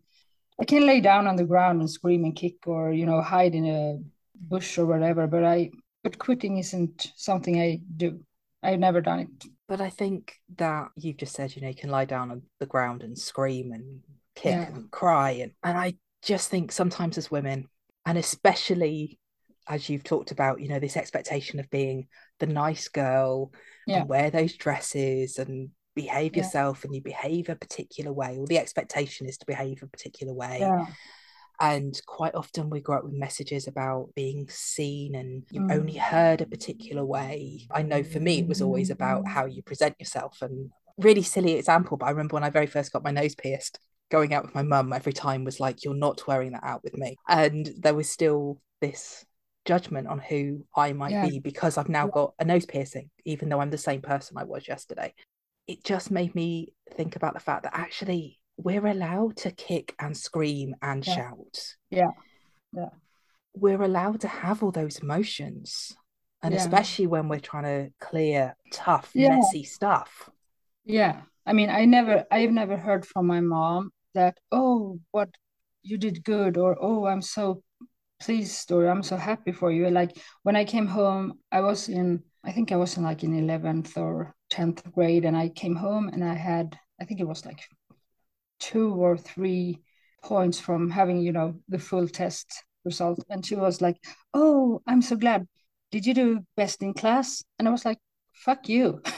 I 0.60 0.66
can 0.66 0.86
lay 0.86 1.00
down 1.00 1.28
on 1.28 1.38
the 1.38 1.46
ground 1.46 1.80
and 1.80 1.90
scream 1.90 2.26
and 2.26 2.36
kick 2.36 2.68
or 2.68 2.92
you 2.92 3.06
know 3.06 3.22
hide 3.22 3.56
in 3.56 3.66
a 3.66 4.00
bush 4.36 4.78
or 4.78 4.86
whatever, 4.86 5.28
but 5.28 5.44
I 5.44 5.72
but 6.04 6.18
quitting 6.18 6.58
isn't 6.58 7.12
something 7.16 7.62
I 7.62 7.82
do. 7.96 8.20
I've 8.62 8.80
never 8.80 9.02
done 9.02 9.20
it. 9.20 9.30
But 9.68 9.80
I 9.80 9.90
think 9.90 10.36
that 10.58 10.90
you've 10.98 11.18
just 11.18 11.36
said, 11.36 11.56
you 11.56 11.62
know, 11.62 11.70
you 11.70 11.76
can 11.76 11.92
lie 11.92 12.06
down 12.06 12.32
on 12.32 12.42
the 12.60 12.66
ground 12.66 13.04
and 13.04 13.18
scream 13.18 13.72
and 13.72 14.02
kick 14.40 14.54
yeah. 14.54 14.68
and 14.68 14.90
cry 14.92 15.32
and, 15.32 15.52
and 15.64 15.78
i 15.78 15.94
just 16.22 16.50
think 16.50 16.72
sometimes 16.72 17.18
as 17.18 17.32
women 17.32 17.68
and 18.06 18.18
especially 18.18 19.20
as 19.68 19.90
you've 19.90 20.04
talked 20.04 20.32
about 20.32 20.62
you 20.62 20.70
know 20.70 20.80
this 20.80 20.98
expectation 20.98 21.60
of 21.60 21.70
being 21.70 22.08
the 22.40 22.48
nice 22.48 22.88
girl 22.88 23.52
yeah. 23.86 24.00
and 24.00 24.10
wear 24.10 24.30
those 24.30 24.56
dresses 24.56 25.38
and 25.38 25.70
behave 26.02 26.36
yeah. 26.36 26.44
yourself 26.44 26.84
and 26.84 26.94
you 26.94 27.02
behave 27.02 27.50
a 27.50 27.56
particular 27.56 28.12
way 28.12 28.38
or 28.38 28.46
the 28.48 28.58
expectation 28.58 29.28
is 29.28 29.38
to 29.38 29.46
behave 29.46 29.82
a 29.82 29.88
particular 29.88 30.34
way 30.34 30.58
yeah. 30.60 30.86
and 31.60 32.00
quite 32.06 32.36
often 32.36 32.70
we 32.70 32.82
grow 32.82 32.98
up 32.98 33.04
with 33.04 33.14
messages 33.14 33.68
about 33.68 34.10
being 34.16 34.48
seen 34.50 35.16
and 35.16 35.44
you 35.52 35.62
mm. 35.62 35.72
only 35.72 35.96
heard 35.96 36.42
a 36.42 36.46
particular 36.46 37.06
way 37.06 37.68
i 37.72 37.82
know 37.82 38.04
for 38.04 38.20
me 38.20 38.40
it 38.40 38.48
was 38.48 38.62
always 38.62 38.90
about 38.90 39.28
how 39.28 39.46
you 39.46 39.62
present 39.62 39.96
yourself 40.00 40.42
and 40.42 40.70
really 40.98 41.24
silly 41.24 41.54
example 41.54 41.98
but 41.98 42.06
i 42.06 42.10
remember 42.10 42.34
when 42.34 42.44
i 42.44 42.50
very 42.50 42.68
first 42.68 42.92
got 42.92 43.04
my 43.04 43.12
nose 43.12 43.36
pierced 43.36 43.80
going 44.10 44.34
out 44.34 44.44
with 44.44 44.56
my 44.56 44.64
mum 44.64 44.92
every 44.94 45.14
time 45.14 45.44
was 45.44 45.60
like, 45.60 45.84
you're 45.84 45.94
not 45.94 46.26
wearing 46.28 46.52
that 46.52 46.64
out 46.64 46.84
with 46.84 46.98
me. 46.98 47.16
And 47.28 47.70
there 47.78 47.94
was 47.94 48.10
still 48.10 48.60
this 48.82 49.26
judgment 49.66 50.08
on 50.08 50.20
who 50.20 50.66
I 50.76 50.94
might 50.94 51.12
yeah. 51.12 51.28
be 51.28 51.40
because 51.40 51.78
I've 51.78 51.90
now 51.90 52.08
got 52.08 52.34
a 52.40 52.46
nose 52.46 52.66
piercing, 52.66 53.10
even 53.26 53.50
though 53.50 53.62
I'm 53.62 53.70
the 53.70 53.78
same 53.78 54.02
person 54.02 54.38
I 54.38 54.44
was 54.44 54.68
yesterday. 54.68 55.14
It 55.70 55.84
just 55.84 56.12
made 56.12 56.34
me 56.36 56.74
think 56.96 57.16
about 57.16 57.34
the 57.34 57.40
fact 57.40 57.64
that 57.64 57.78
actually 57.78 58.40
we're 58.58 58.88
allowed 58.88 59.38
to 59.38 59.52
kick 59.52 59.96
and 60.00 60.16
scream 60.18 60.76
and 60.82 61.06
yeah. 61.06 61.16
shout. 61.16 61.76
Yeah. 61.90 62.12
Yeah. 62.74 62.90
We're 63.54 63.82
allowed 63.82 64.22
to 64.22 64.28
have 64.28 64.64
all 64.64 64.72
those 64.72 65.00
emotions. 65.00 65.96
And 66.42 66.54
yeah. 66.54 66.60
especially 66.62 67.08
when 67.08 67.28
we're 67.28 67.40
trying 67.40 67.64
to 67.64 67.94
clear 68.00 68.56
tough, 68.72 69.12
messy 69.14 69.64
stuff. 69.64 70.30
Yeah. 70.86 71.22
I 71.46 71.54
mean, 71.54 71.70
I 71.70 71.86
never, 71.86 72.26
I've 72.32 72.52
never 72.52 72.78
heard 72.78 73.06
from 73.06 73.28
my 73.28 73.42
mom 73.42 73.92
that 74.16 74.38
oh 74.52 75.00
what 75.12 75.30
you 75.84 75.98
did 75.98 76.24
good 76.24 76.58
or 76.58 76.78
oh 76.82 77.06
i'm 77.06 77.22
so 77.22 77.64
pleased 78.22 78.72
or 78.72 78.88
i'm 78.88 79.04
so 79.04 79.16
happy 79.16 79.52
for 79.52 79.72
you 79.72 79.90
like 79.90 80.18
when 80.44 80.56
i 80.56 80.66
came 80.66 80.88
home 80.88 81.40
i 81.52 81.62
was 81.62 81.90
in 81.90 82.22
i 82.44 82.52
think 82.52 82.72
i 82.72 82.76
was 82.76 82.98
in 82.98 83.04
like 83.04 83.24
in 83.24 83.32
11th 83.32 83.98
or 83.98 84.36
10th 84.50 84.92
grade 84.92 85.26
and 85.26 85.38
i 85.38 85.50
came 85.50 85.76
home 85.76 86.10
and 86.10 86.24
i 86.24 86.34
had 86.34 86.78
i 87.00 87.06
think 87.06 87.20
it 87.20 87.28
was 87.28 87.46
like 87.46 87.62
two 88.60 88.94
or 88.94 89.18
three 89.18 89.82
points 90.24 90.60
from 90.60 90.90
having 90.90 91.22
you 91.22 91.32
know 91.32 91.56
the 91.70 91.80
full 91.80 92.08
test 92.08 92.64
result. 92.86 93.24
And 93.30 93.46
she 93.46 93.56
was 93.56 93.82
like 93.82 93.98
oh 94.34 94.82
i'm 94.88 95.02
so 95.02 95.16
glad. 95.16 95.48
Did 95.92 96.06
you 96.06 96.14
do 96.14 96.46
best 96.56 96.84
in 96.84 96.94
class? 96.94 97.44
And 97.58 97.68
i 97.68 97.72
was 97.72 97.86
like 97.86 98.00
fuck 98.34 98.70
you. 98.70 99.02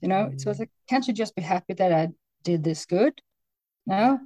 You 0.00 0.06
know 0.06 0.30
mm. 0.30 0.40
so 0.40 0.50
was 0.50 0.60
like 0.60 0.70
can't 0.88 1.06
you 1.08 1.12
just 1.12 1.34
be 1.34 1.42
happy 1.42 1.74
that 1.74 1.92
i 1.92 2.08
did 2.44 2.62
this 2.62 2.86
good? 2.86 3.20
No 3.84 4.20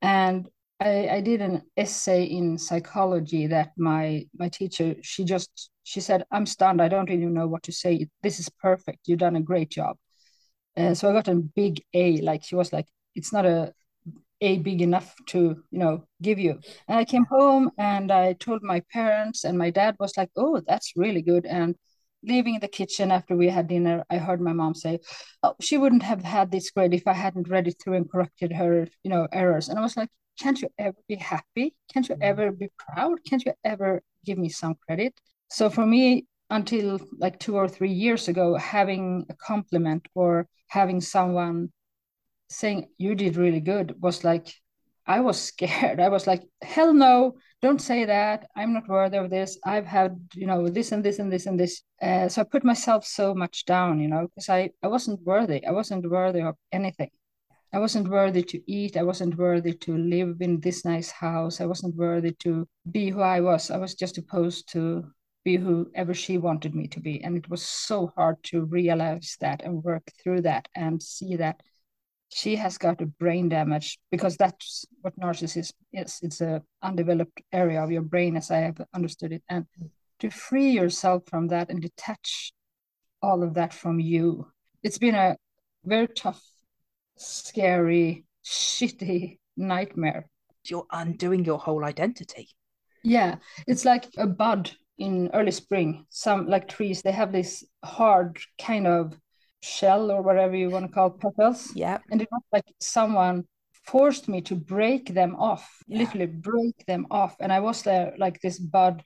and 0.00 0.48
I, 0.78 1.08
I 1.08 1.20
did 1.20 1.40
an 1.40 1.62
essay 1.76 2.22
in 2.24 2.58
psychology 2.58 3.48
that 3.48 3.72
my 3.76 4.26
my 4.38 4.48
teacher 4.48 4.94
she 5.02 5.24
just 5.24 5.70
she 5.86 6.00
said 6.00 6.24
i'm 6.30 6.46
stunned 6.46 6.82
i 6.82 6.88
don't 6.88 7.10
even 7.10 7.32
know 7.32 7.46
what 7.46 7.62
to 7.62 7.72
say 7.72 8.06
this 8.22 8.40
is 8.40 8.48
perfect 8.48 9.06
you've 9.06 9.24
done 9.26 9.36
a 9.36 9.48
great 9.50 9.70
job 9.70 9.96
and 10.74 10.98
so 10.98 11.08
i 11.08 11.12
got 11.12 11.28
a 11.28 11.34
big 11.34 11.82
a 11.94 12.20
like 12.22 12.42
she 12.44 12.56
was 12.56 12.72
like 12.72 12.86
it's 13.14 13.32
not 13.32 13.46
a 13.46 13.72
a 14.40 14.58
big 14.58 14.82
enough 14.82 15.14
to 15.26 15.38
you 15.70 15.78
know 15.78 16.04
give 16.20 16.38
you 16.38 16.58
and 16.88 16.98
i 16.98 17.04
came 17.04 17.24
home 17.24 17.70
and 17.78 18.10
i 18.10 18.32
told 18.34 18.62
my 18.62 18.82
parents 18.92 19.44
and 19.44 19.56
my 19.56 19.70
dad 19.70 19.96
was 19.98 20.16
like 20.16 20.30
oh 20.36 20.60
that's 20.66 20.92
really 20.96 21.22
good 21.22 21.46
and 21.46 21.76
leaving 22.22 22.58
the 22.60 22.68
kitchen 22.68 23.10
after 23.10 23.36
we 23.36 23.48
had 23.48 23.68
dinner, 23.68 24.04
I 24.10 24.18
heard 24.18 24.40
my 24.40 24.52
mom 24.52 24.74
say, 24.74 24.98
"Oh, 25.42 25.54
she 25.60 25.78
wouldn't 25.78 26.02
have 26.02 26.22
had 26.22 26.50
this 26.50 26.70
grade 26.70 26.94
if 26.94 27.06
I 27.06 27.12
hadn't 27.12 27.48
read 27.48 27.68
it 27.68 27.76
through 27.80 27.94
and 27.94 28.10
corrected 28.10 28.52
her, 28.52 28.88
you 29.04 29.10
know, 29.10 29.28
errors." 29.32 29.68
And 29.68 29.78
I 29.78 29.82
was 29.82 29.96
like, 29.96 30.10
"Can't 30.40 30.60
you 30.60 30.68
ever 30.78 30.96
be 31.08 31.16
happy? 31.16 31.74
Can't 31.92 32.08
you 32.08 32.16
mm. 32.16 32.22
ever 32.22 32.50
be 32.52 32.68
proud? 32.78 33.18
Can't 33.24 33.44
you 33.44 33.52
ever 33.64 34.02
give 34.24 34.38
me 34.38 34.48
some 34.48 34.74
credit?" 34.86 35.14
So 35.48 35.70
for 35.70 35.86
me, 35.86 36.26
until 36.50 37.00
like 37.18 37.38
two 37.38 37.56
or 37.56 37.68
three 37.68 37.92
years 37.92 38.28
ago, 38.28 38.54
having 38.54 39.26
a 39.28 39.34
compliment 39.34 40.06
or 40.14 40.46
having 40.68 41.00
someone 41.00 41.72
saying 42.48 42.88
you 42.98 43.14
did 43.14 43.36
really 43.36 43.60
good 43.60 44.00
was 44.00 44.22
like 44.22 44.54
I 45.06 45.20
was 45.20 45.40
scared. 45.50 46.00
I 46.00 46.08
was 46.08 46.26
like, 46.26 46.42
hell 46.62 46.92
no, 46.92 47.36
don't 47.62 47.80
say 47.80 48.04
that. 48.04 48.48
I'm 48.56 48.72
not 48.72 48.88
worthy 48.88 49.16
of 49.18 49.30
this. 49.30 49.58
I've 49.64 49.86
had, 49.86 50.18
you 50.34 50.46
know, 50.46 50.68
this 50.68 50.92
and 50.92 51.04
this 51.04 51.18
and 51.18 51.32
this 51.32 51.46
and 51.46 51.58
this. 51.58 51.82
Uh, 52.02 52.28
so 52.28 52.40
I 52.42 52.44
put 52.44 52.64
myself 52.64 53.06
so 53.06 53.34
much 53.34 53.64
down, 53.66 54.00
you 54.00 54.08
know, 54.08 54.26
because 54.26 54.48
I, 54.48 54.70
I 54.82 54.88
wasn't 54.88 55.22
worthy. 55.22 55.64
I 55.64 55.70
wasn't 55.70 56.10
worthy 56.10 56.40
of 56.42 56.56
anything. 56.72 57.10
I 57.72 57.78
wasn't 57.78 58.08
worthy 58.08 58.42
to 58.42 58.60
eat. 58.70 58.96
I 58.96 59.02
wasn't 59.02 59.36
worthy 59.36 59.74
to 59.74 59.96
live 59.96 60.36
in 60.40 60.60
this 60.60 60.84
nice 60.84 61.10
house. 61.10 61.60
I 61.60 61.66
wasn't 61.66 61.94
worthy 61.96 62.32
to 62.40 62.66
be 62.90 63.10
who 63.10 63.20
I 63.20 63.40
was. 63.40 63.70
I 63.70 63.76
was 63.76 63.94
just 63.94 64.14
supposed 64.14 64.70
to 64.72 65.04
be 65.46 65.56
whoever 65.56 66.12
she 66.12 66.38
wanted 66.38 66.74
me 66.74 66.88
to 66.88 66.98
be. 66.98 67.22
And 67.22 67.36
it 67.36 67.48
was 67.48 67.62
so 67.62 68.12
hard 68.16 68.42
to 68.50 68.64
realize 68.64 69.36
that 69.40 69.62
and 69.62 69.82
work 69.84 70.02
through 70.20 70.40
that 70.42 70.66
and 70.74 71.00
see 71.00 71.36
that 71.36 71.62
she 72.30 72.56
has 72.56 72.76
got 72.78 73.00
a 73.00 73.06
brain 73.06 73.48
damage 73.48 74.00
because 74.10 74.36
that's 74.36 74.84
what 75.02 75.18
narcissism 75.20 75.72
is. 75.92 76.18
It's 76.20 76.40
a 76.40 76.62
undeveloped 76.82 77.40
area 77.52 77.80
of 77.80 77.92
your 77.92 78.02
brain, 78.02 78.36
as 78.36 78.50
I 78.50 78.58
have 78.58 78.80
understood 78.92 79.32
it. 79.32 79.44
And 79.48 79.66
to 80.18 80.30
free 80.30 80.70
yourself 80.70 81.22
from 81.28 81.46
that 81.48 81.70
and 81.70 81.80
detach 81.80 82.52
all 83.22 83.44
of 83.44 83.54
that 83.54 83.72
from 83.72 84.00
you, 84.00 84.48
it's 84.82 84.98
been 84.98 85.14
a 85.14 85.36
very 85.84 86.08
tough, 86.08 86.42
scary 87.16 88.24
shitty 88.44 89.38
nightmare. 89.56 90.28
You're 90.64 90.88
undoing 90.90 91.44
your 91.44 91.60
whole 91.60 91.84
identity. 91.84 92.48
Yeah, 93.04 93.36
it's 93.68 93.84
like 93.84 94.08
a 94.18 94.26
bud 94.26 94.72
in 94.98 95.30
early 95.34 95.50
spring. 95.50 96.06
Some 96.10 96.46
like 96.46 96.68
trees, 96.68 97.02
they 97.02 97.12
have 97.12 97.32
this 97.32 97.64
hard 97.84 98.38
kind 98.60 98.86
of 98.86 99.18
shell 99.60 100.10
or 100.10 100.22
whatever 100.22 100.56
you 100.56 100.70
want 100.70 100.86
to 100.86 100.92
call 100.92 101.10
petals. 101.10 101.72
Yeah. 101.74 101.98
And 102.10 102.22
it 102.22 102.28
was 102.30 102.42
like 102.52 102.64
someone 102.80 103.44
forced 103.84 104.28
me 104.28 104.40
to 104.42 104.54
break 104.54 105.14
them 105.14 105.36
off, 105.36 105.68
Yeah. 105.86 105.98
literally 105.98 106.26
break 106.26 106.84
them 106.86 107.06
off. 107.10 107.36
And 107.40 107.52
I 107.52 107.60
was 107.60 107.82
there 107.82 108.14
like 108.18 108.40
this 108.40 108.58
bud, 108.58 109.02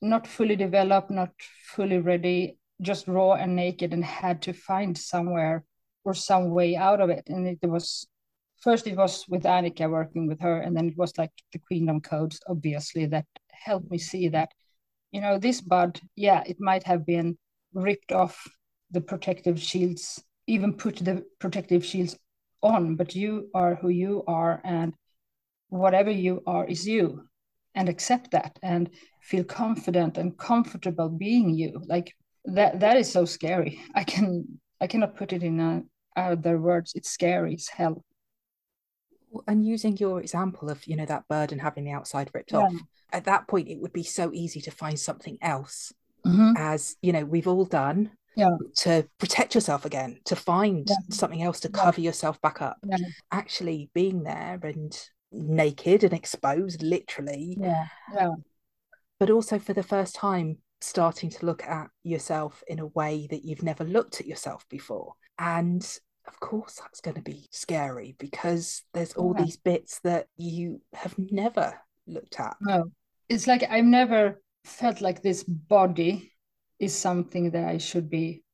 not 0.00 0.26
fully 0.26 0.56
developed, 0.56 1.10
not 1.10 1.32
fully 1.74 1.98
ready, 1.98 2.58
just 2.80 3.08
raw 3.08 3.32
and 3.32 3.56
naked, 3.56 3.92
and 3.92 4.04
had 4.04 4.42
to 4.42 4.52
find 4.52 4.96
somewhere 4.96 5.64
or 6.04 6.14
some 6.14 6.50
way 6.50 6.76
out 6.76 7.00
of 7.00 7.10
it. 7.10 7.28
And 7.28 7.46
it 7.46 7.58
was 7.68 8.06
first 8.60 8.86
it 8.86 8.96
was 8.96 9.24
with 9.28 9.44
Annika 9.44 9.90
working 9.90 10.26
with 10.26 10.40
her, 10.40 10.60
and 10.60 10.76
then 10.76 10.88
it 10.88 10.96
was 10.96 11.16
like 11.18 11.32
the 11.52 11.58
Queendom 11.58 12.00
codes, 12.00 12.40
obviously, 12.48 13.06
that 13.06 13.26
helped 13.52 13.90
me 13.90 13.98
see 13.98 14.28
that, 14.28 14.50
you 15.12 15.20
know, 15.20 15.38
this 15.38 15.60
bud, 15.60 16.00
yeah, 16.14 16.42
it 16.46 16.56
might 16.60 16.84
have 16.84 17.06
been 17.06 17.36
ripped 17.72 18.12
off 18.12 18.46
the 18.90 19.00
protective 19.00 19.60
shields, 19.60 20.22
even 20.46 20.72
put 20.72 20.96
the 20.96 21.24
protective 21.38 21.84
shields 21.84 22.16
on, 22.62 22.96
but 22.96 23.14
you 23.14 23.50
are 23.54 23.74
who 23.74 23.88
you 23.88 24.24
are, 24.26 24.60
and 24.64 24.94
whatever 25.68 26.10
you 26.10 26.42
are 26.46 26.66
is 26.66 26.86
you, 26.86 27.28
and 27.74 27.88
accept 27.88 28.30
that 28.30 28.58
and 28.62 28.90
feel 29.22 29.44
confident 29.44 30.16
and 30.16 30.38
comfortable 30.38 31.08
being 31.08 31.50
you. 31.50 31.82
Like 31.86 32.14
that, 32.44 32.80
that 32.80 32.96
is 32.96 33.10
so 33.10 33.24
scary. 33.24 33.80
I 33.94 34.04
can, 34.04 34.60
I 34.80 34.86
cannot 34.86 35.16
put 35.16 35.32
it 35.32 35.42
in 35.42 35.60
a, 35.60 35.82
other 36.16 36.58
words. 36.58 36.92
It's 36.94 37.10
scary 37.10 37.54
as 37.54 37.68
hell. 37.68 38.04
And 39.46 39.66
using 39.66 39.96
your 39.96 40.20
example 40.20 40.70
of, 40.70 40.86
you 40.86 40.96
know, 40.96 41.06
that 41.06 41.28
bird 41.28 41.52
and 41.52 41.60
having 41.60 41.84
the 41.84 41.92
outside 41.92 42.30
ripped 42.34 42.52
Yeah. 42.52 42.60
off, 42.60 42.74
at 43.12 43.24
that 43.24 43.48
point, 43.48 43.68
it 43.68 43.80
would 43.80 43.92
be 43.92 44.02
so 44.02 44.32
easy 44.32 44.60
to 44.62 44.70
find 44.70 44.98
something 44.98 45.38
else, 45.40 45.92
Mhm. 46.24 46.54
as, 46.56 46.96
you 47.02 47.12
know, 47.12 47.24
we've 47.24 47.48
all 47.48 47.64
done. 47.64 48.16
Yeah. 48.34 48.56
To 48.78 49.08
protect 49.18 49.54
yourself 49.54 49.84
again, 49.84 50.20
to 50.24 50.36
find 50.36 50.88
Yeah. 50.88 50.96
something 51.10 51.42
else 51.42 51.60
to 51.60 51.70
cover 51.70 52.00
yourself 52.00 52.40
back 52.42 52.60
up. 52.60 52.78
Actually 53.30 53.90
being 53.94 54.24
there 54.24 54.60
and 54.62 54.92
naked 55.32 56.04
and 56.04 56.12
exposed, 56.12 56.82
literally, 56.82 57.56
Yeah, 57.58 57.86
yeah, 58.12 58.34
but 59.18 59.30
also 59.30 59.58
for 59.58 59.72
the 59.72 59.82
first 59.82 60.14
time 60.14 60.58
starting 60.82 61.30
to 61.30 61.46
look 61.46 61.64
at 61.64 61.90
yourself 62.02 62.62
in 62.68 62.78
a 62.78 62.86
way 62.88 63.26
that 63.28 63.44
you've 63.44 63.62
never 63.62 63.84
looked 63.84 64.20
at 64.20 64.26
yourself 64.26 64.68
before. 64.68 65.14
And 65.38 65.82
of 66.26 66.38
course, 66.40 66.74
that's 66.80 67.00
going 67.00 67.16
to 67.16 67.22
be 67.22 67.48
scary 67.52 68.16
because 68.18 68.82
there's 68.94 69.12
all 69.14 69.34
Yeah. 69.36 69.44
these 69.44 69.56
bits 69.56 70.00
that 70.00 70.26
you 70.36 70.80
have 70.94 71.14
never 71.18 71.78
looked 72.06 72.38
at. 72.40 72.56
no. 72.60 72.90
It's 73.28 73.46
like 73.46 73.64
I've 73.68 73.84
never 73.84 74.40
felt 74.64 75.00
like 75.00 75.20
this 75.22 75.42
body 75.44 76.32
is 76.78 76.94
something 76.94 77.50
that 77.52 77.64
I 77.64 77.78
should 77.78 78.08
be 78.10 78.44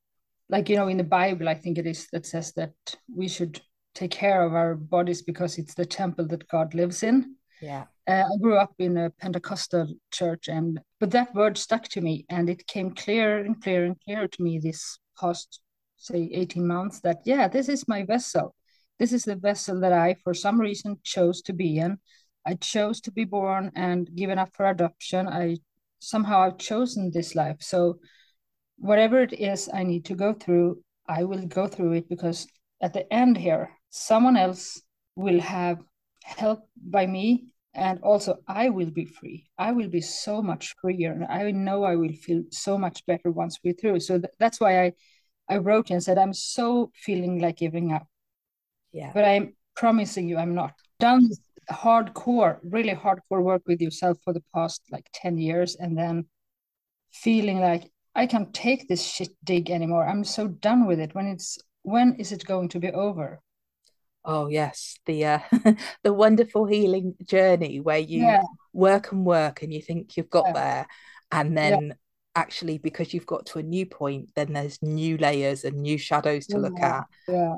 like, 0.48 0.68
you 0.68 0.76
know, 0.76 0.88
in 0.88 0.96
the 0.98 1.04
Bible, 1.04 1.48
I 1.48 1.54
think 1.54 1.78
it 1.78 1.86
is 1.86 2.08
that 2.12 2.26
says 2.26 2.52
that 2.52 2.74
we 3.14 3.28
should 3.28 3.60
take 3.94 4.10
care 4.10 4.42
of 4.42 4.54
our 4.54 4.74
bodies 4.74 5.22
because 5.22 5.58
it's 5.58 5.74
the 5.74 5.86
temple 5.86 6.26
that 6.28 6.48
God 6.48 6.74
lives 6.74 7.02
in. 7.02 7.36
Yeah. 7.60 7.84
Uh, 8.08 8.24
I 8.32 8.36
grew 8.40 8.56
up 8.56 8.74
in 8.78 8.96
a 8.98 9.10
Pentecostal 9.10 9.94
church, 10.10 10.48
and 10.48 10.80
but 11.00 11.10
that 11.12 11.34
word 11.34 11.56
stuck 11.56 11.84
to 11.88 12.00
me, 12.00 12.26
and 12.28 12.50
it 12.50 12.66
came 12.66 12.90
clearer 12.94 13.38
and 13.38 13.62
clearer 13.62 13.84
and 13.86 13.96
clearer 14.04 14.26
to 14.28 14.42
me 14.42 14.58
this 14.58 14.98
past, 15.18 15.60
say, 16.02 16.30
18 16.32 16.66
months 16.66 17.00
that, 17.00 17.18
yeah, 17.24 17.48
this 17.48 17.68
is 17.68 17.88
my 17.88 18.04
vessel. 18.04 18.54
This 18.98 19.12
is 19.12 19.24
the 19.24 19.36
vessel 19.36 19.80
that 19.80 19.92
I, 19.92 20.16
for 20.22 20.34
some 20.34 20.60
reason, 20.60 20.98
chose 21.02 21.42
to 21.42 21.52
be 21.52 21.78
in. 21.78 21.98
I 22.46 22.54
chose 22.54 23.00
to 23.02 23.12
be 23.12 23.24
born 23.24 23.70
and 23.74 24.14
given 24.14 24.38
up 24.38 24.50
for 24.54 24.66
adoption. 24.66 25.28
I 25.28 25.58
somehow 26.00 26.42
I've 26.42 26.58
chosen 26.58 27.10
this 27.10 27.34
life. 27.34 27.58
So 27.60 28.00
whatever 28.76 29.22
it 29.22 29.32
is 29.32 29.70
I 29.72 29.84
need 29.84 30.04
to 30.06 30.14
go 30.14 30.34
through, 30.34 30.82
I 31.08 31.24
will 31.24 31.46
go 31.46 31.66
through 31.68 31.92
it 31.92 32.08
because 32.08 32.46
at 32.80 32.92
the 32.92 33.10
end 33.12 33.38
here, 33.38 33.70
someone 33.90 34.36
else 34.36 34.82
will 35.14 35.40
have 35.40 35.78
help 36.24 36.68
by 36.76 37.06
me 37.06 37.46
and 37.74 38.00
also 38.02 38.38
I 38.48 38.68
will 38.68 38.90
be 38.90 39.04
free. 39.06 39.46
I 39.58 39.72
will 39.72 39.88
be 39.88 40.00
so 40.00 40.42
much 40.42 40.74
freer 40.80 41.12
and 41.12 41.24
I 41.24 41.50
know 41.52 41.84
I 41.84 41.96
will 41.96 42.12
feel 42.12 42.42
so 42.50 42.76
much 42.76 43.06
better 43.06 43.30
once 43.30 43.58
we're 43.64 43.74
through. 43.74 44.00
So 44.00 44.18
th- 44.18 44.34
that's 44.38 44.60
why 44.60 44.84
I 44.84 44.92
I 45.48 45.58
wrote 45.58 45.90
and 45.90 46.02
said 46.02 46.18
I'm 46.18 46.32
so 46.32 46.90
feeling 46.94 47.40
like 47.40 47.56
giving 47.58 47.92
up, 47.92 48.06
Yeah. 48.92 49.12
but 49.14 49.24
I'm 49.24 49.54
promising 49.76 50.28
you 50.28 50.38
I'm 50.38 50.54
not. 50.54 50.72
Done 51.00 51.30
hardcore, 51.70 52.58
really 52.62 52.94
hardcore 52.94 53.42
work 53.42 53.62
with 53.66 53.80
yourself 53.80 54.18
for 54.24 54.32
the 54.32 54.42
past 54.54 54.82
like 54.90 55.08
10 55.12 55.38
years 55.38 55.76
and 55.76 55.96
then 55.96 56.26
feeling 57.12 57.60
like 57.60 57.90
I 58.14 58.26
can't 58.26 58.52
take 58.52 58.88
this 58.88 59.02
shit 59.04 59.30
dig 59.44 59.70
anymore. 59.70 60.06
I'm 60.06 60.24
so 60.24 60.48
done 60.48 60.86
with 60.86 61.00
it. 61.00 61.14
When 61.14 61.26
it's 61.26 61.58
when 61.82 62.14
is 62.16 62.32
it 62.32 62.44
going 62.46 62.68
to 62.70 62.78
be 62.78 62.90
over? 62.90 63.40
Oh 64.24 64.46
yes, 64.48 64.98
the 65.06 65.24
uh, 65.24 65.38
the 66.04 66.12
wonderful 66.12 66.66
healing 66.66 67.14
journey 67.24 67.80
where 67.80 67.98
you 67.98 68.20
Yeah. 68.20 68.42
work 68.72 69.12
and 69.12 69.24
work 69.26 69.62
and 69.62 69.72
you 69.72 69.82
think 69.82 70.16
you've 70.16 70.30
got 70.30 70.46
Yeah. 70.46 70.52
there, 70.54 70.86
and 71.32 71.56
Yeah. 71.56 71.94
Actually 72.34 72.78
because 72.78 73.12
you've 73.12 73.26
got 73.26 73.46
to 73.46 73.58
a 73.58 73.62
new 73.62 73.86
point, 73.86 74.30
then 74.34 74.52
there's 74.52 74.82
new 74.82 75.16
layers 75.18 75.64
and 75.64 75.76
new 75.82 75.98
shadows 75.98 76.46
to 76.48 76.58
look 76.58 76.82
at, 76.82 77.04
Yeah. 77.28 77.56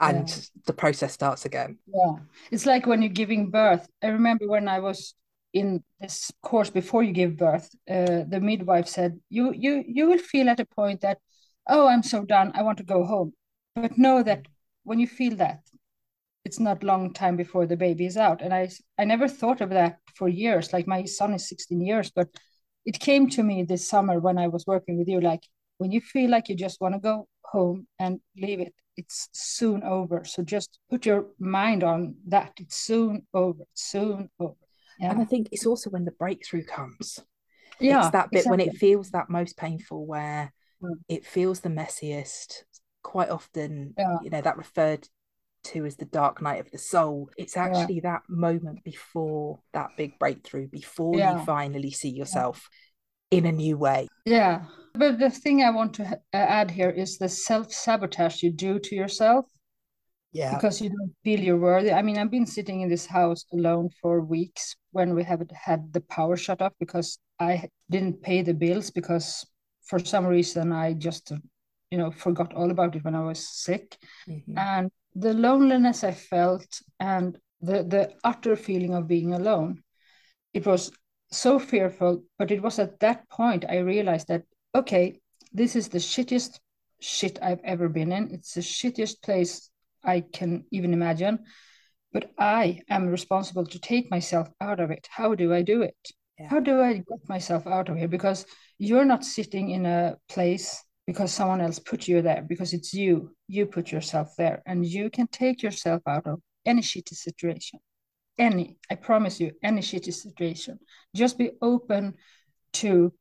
and 0.00 0.28
Yeah. 0.28 0.62
the 0.66 0.72
process 0.72 1.12
starts 1.12 1.44
again. 1.44 1.78
Yeah, 1.86 2.16
it's 2.50 2.66
like 2.66 2.86
when 2.86 3.02
you're 3.02 3.12
giving 3.12 3.50
birth. 3.50 3.88
I 4.02 4.08
remember 4.08 4.46
when 4.48 4.68
I 4.68 4.80
was 4.80 5.14
in 5.52 5.82
this 6.00 6.30
course 6.42 6.70
before 6.70 7.02
you 7.02 7.12
give 7.12 7.36
birth, 7.36 7.68
uh, 7.88 8.22
the 8.28 8.40
midwife 8.40 8.86
said, 8.86 9.20
"You 9.28 9.52
you 9.52 9.84
you 9.86 10.08
will 10.08 10.18
feel 10.18 10.48
at 10.48 10.60
a 10.60 10.66
point 10.66 11.00
that, 11.00 11.18
oh, 11.68 11.88
I'm 11.88 12.02
so 12.02 12.24
done. 12.24 12.52
I 12.54 12.62
want 12.62 12.78
to 12.78 12.84
go 12.84 13.04
home." 13.04 13.32
But 13.74 13.98
know 13.98 14.22
that 14.22 14.46
when 14.84 15.00
you 15.00 15.06
feel 15.06 15.36
that, 15.36 15.60
it's 16.44 16.60
not 16.60 16.82
long 16.82 17.12
time 17.12 17.36
before 17.36 17.66
the 17.66 17.76
baby 17.76 18.06
is 18.06 18.16
out. 18.16 18.42
And 18.42 18.54
I 18.54 18.70
I 18.98 19.04
never 19.04 19.28
thought 19.28 19.60
of 19.60 19.70
that 19.70 19.98
for 20.14 20.28
years. 20.28 20.72
Like 20.72 20.86
my 20.86 21.04
son 21.04 21.34
is 21.34 21.48
16 21.48 21.80
years, 21.80 22.10
but 22.10 22.28
it 22.84 22.98
came 22.98 23.28
to 23.30 23.42
me 23.42 23.62
this 23.62 23.88
summer 23.88 24.18
when 24.20 24.38
I 24.38 24.48
was 24.48 24.66
working 24.66 24.98
with 24.98 25.08
you. 25.08 25.20
Like 25.20 25.44
when 25.78 25.92
you 25.92 26.00
feel 26.00 26.30
like 26.30 26.48
you 26.48 26.56
just 26.56 26.80
want 26.80 26.94
to 26.94 27.00
go 27.00 27.28
home 27.44 27.86
and 27.98 28.20
leave 28.36 28.60
it, 28.60 28.74
it's 28.96 29.28
soon 29.32 29.82
over. 29.82 30.24
So 30.24 30.42
just 30.42 30.78
put 30.90 31.06
your 31.06 31.26
mind 31.38 31.84
on 31.84 32.16
that. 32.28 32.52
It's 32.58 32.76
soon 32.76 33.26
over. 33.34 33.62
It's 33.72 33.84
soon 33.90 34.30
over. 34.38 34.54
And 35.00 35.20
I 35.20 35.24
think 35.24 35.48
it's 35.52 35.64
also 35.66 35.88
when 35.90 36.04
the 36.04 36.10
breakthrough 36.12 36.64
comes. 36.64 37.18
Yeah. 37.78 38.00
It's 38.02 38.10
that 38.10 38.30
bit 38.30 38.44
when 38.46 38.60
it 38.60 38.76
feels 38.76 39.10
that 39.12 39.30
most 39.30 39.56
painful, 39.56 40.04
where 40.06 40.52
Mm. 40.82 40.94
it 41.08 41.26
feels 41.26 41.60
the 41.60 41.68
messiest. 41.68 42.64
Quite 43.02 43.28
often, 43.28 43.92
Yeah. 43.98 44.16
you 44.22 44.30
know, 44.30 44.40
that 44.40 44.56
referred 44.56 45.06
to 45.64 45.86
as 45.86 45.96
the 45.96 46.04
dark 46.06 46.40
night 46.42 46.60
of 46.60 46.70
the 46.70 46.78
soul. 46.78 47.30
It's 47.36 47.56
Yeah. 47.56 47.64
actually 47.64 48.00
that 48.00 48.22
moment 48.28 48.82
before 48.84 49.60
that 49.72 49.90
big 49.96 50.18
breakthrough, 50.18 50.68
before 50.68 51.16
you 51.16 51.44
finally 51.44 51.90
see 51.90 52.10
yourself 52.10 52.68
in 53.30 53.46
a 53.46 53.52
new 53.52 53.76
way. 53.76 54.08
Yeah. 54.24 54.66
But 54.94 55.18
the 55.18 55.30
thing 55.30 55.62
I 55.62 55.70
want 55.70 55.94
to 55.94 56.04
uh, 56.04 56.16
add 56.32 56.70
here 56.70 56.90
is 56.90 57.18
the 57.18 57.28
self-sabotage 57.28 58.42
you 58.42 58.50
do 58.50 58.78
to 58.80 58.94
yourself 58.96 59.46
Yeah. 60.32 60.54
because 60.54 60.80
you 60.80 60.90
don't 60.90 61.14
feel 61.22 61.38
you're 61.40 61.56
worthy. 61.60 61.92
I 61.92 62.02
mean, 62.02 62.18
I've 62.18 62.30
been 62.30 62.46
sitting 62.46 62.80
in 62.80 62.88
this 62.88 63.06
house 63.06 63.44
alone 63.52 63.90
for 64.00 64.20
weeks 64.20 64.74
when 64.90 65.14
we 65.14 65.22
haven't 65.22 65.52
had 65.52 65.92
the 65.92 66.00
power 66.00 66.36
shut 66.36 66.60
off 66.60 66.72
because 66.80 67.18
I 67.38 67.68
didn't 67.88 68.22
pay 68.22 68.42
the 68.42 68.54
bills 68.54 68.90
because 68.90 69.46
for 69.82 69.98
some 70.00 70.26
reason 70.26 70.72
I 70.72 70.94
just, 70.94 71.32
you 71.90 71.98
know, 71.98 72.10
forgot 72.10 72.52
all 72.54 72.70
about 72.70 72.96
it 72.96 73.04
when 73.04 73.14
I 73.14 73.22
was 73.24 73.48
sick. 73.48 73.96
Mhm. 74.28 74.56
And 74.58 74.90
the 75.14 75.34
loneliness 75.34 76.04
I 76.04 76.12
felt 76.12 76.80
and 76.98 77.38
the 77.60 77.82
the 77.82 78.14
utter 78.24 78.56
feeling 78.56 78.94
of 78.94 79.08
being 79.08 79.34
alone, 79.34 79.82
it 80.52 80.66
was 80.66 80.90
so 81.30 81.58
fearful. 81.58 82.24
But 82.38 82.50
it 82.50 82.62
was 82.62 82.78
at 82.78 83.00
that 83.00 83.28
point 83.28 83.64
I 83.68 83.78
realized 83.78 84.28
that, 84.28 84.44
okay, 84.74 85.20
this 85.52 85.76
is 85.76 85.88
the 85.88 85.98
shittiest 85.98 86.58
shit 87.00 87.38
I've 87.42 87.60
ever 87.64 87.88
been 87.88 88.12
in. 88.12 88.30
It's 88.32 88.54
the 88.54 88.60
shittiest 88.60 89.22
place 89.22 89.70
I 90.04 90.20
can 90.20 90.64
even 90.70 90.92
imagine. 90.92 91.40
But 92.12 92.32
I 92.38 92.80
am 92.88 93.08
responsible 93.08 93.66
to 93.66 93.78
take 93.78 94.10
myself 94.10 94.48
out 94.60 94.80
of 94.80 94.90
it. 94.90 95.08
How 95.10 95.34
do 95.34 95.54
I 95.54 95.62
do 95.62 95.82
it? 95.82 95.96
Yeah. 96.38 96.48
How 96.48 96.60
do 96.60 96.80
I 96.80 96.94
get 96.94 97.28
myself 97.28 97.66
out 97.66 97.88
of 97.88 97.96
here? 97.96 98.08
Because 98.08 98.46
you're 98.78 99.04
not 99.04 99.24
sitting 99.24 99.70
in 99.70 99.86
a 99.86 100.16
place 100.28 100.82
because 101.06 101.32
someone 101.32 101.60
else 101.60 101.78
put 101.78 102.08
you 102.08 102.22
there, 102.22 102.42
because 102.48 102.72
it's 102.72 102.94
you. 102.94 103.34
You 103.48 103.66
put 103.66 103.90
yourself 103.90 104.34
there, 104.36 104.62
and 104.66 104.84
you 104.84 105.10
can 105.10 105.26
take 105.26 105.62
yourself 105.62 106.02
out 106.06 106.26
of 106.26 106.40
any 106.64 106.82
shitty 106.82 107.14
situation. 107.14 107.80
Any, 108.38 108.78
I 108.90 108.94
promise 108.94 109.40
you, 109.40 109.52
any 109.62 109.80
shitty 109.80 110.14
situation. 110.14 110.78
Just 111.14 111.36
be 111.36 111.50
open 111.60 112.14
to 112.74 113.12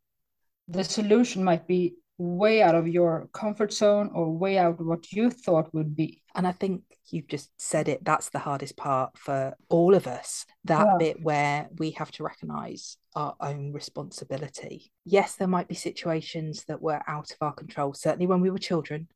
the 0.68 0.84
solution 0.84 1.44
might 1.44 1.68
be 1.68 1.96
way 2.20 2.62
out 2.62 2.76
of 2.76 2.88
your 2.88 3.30
comfort 3.34 3.74
zone 3.74 4.12
or 4.14 4.30
way 4.30 4.58
out 4.58 4.80
what 4.80 5.12
you 5.12 5.32
thought 5.32 5.74
would 5.74 5.96
be. 5.96 6.22
And 6.36 6.46
I 6.46 6.52
think 6.52 6.84
you've 7.10 7.28
just 7.28 7.50
said 7.58 7.88
it. 7.88 8.04
That's 8.04 8.30
the 8.30 8.40
hardest 8.40 8.78
part 8.78 9.18
for 9.18 9.56
all 9.70 9.96
of 9.96 10.06
us. 10.06 10.46
That 10.66 10.86
yeah. 10.86 10.96
bit 11.00 11.24
where 11.24 11.70
we 11.78 11.92
have 11.92 12.12
to 12.12 12.24
recognize 12.24 12.98
our 13.16 13.36
own 13.40 13.72
responsibility. 13.72 14.92
Yes, 15.06 15.36
there 15.36 15.48
might 15.48 15.70
be 15.70 15.76
situations 15.76 16.66
that 16.68 16.82
were 16.82 17.02
out 17.08 17.32
of 17.32 17.38
our 17.42 17.54
control. 17.54 17.94
Certainly 17.94 18.28
when 18.28 18.42
we 18.42 18.52
were 18.52 18.60
children, 18.60 19.08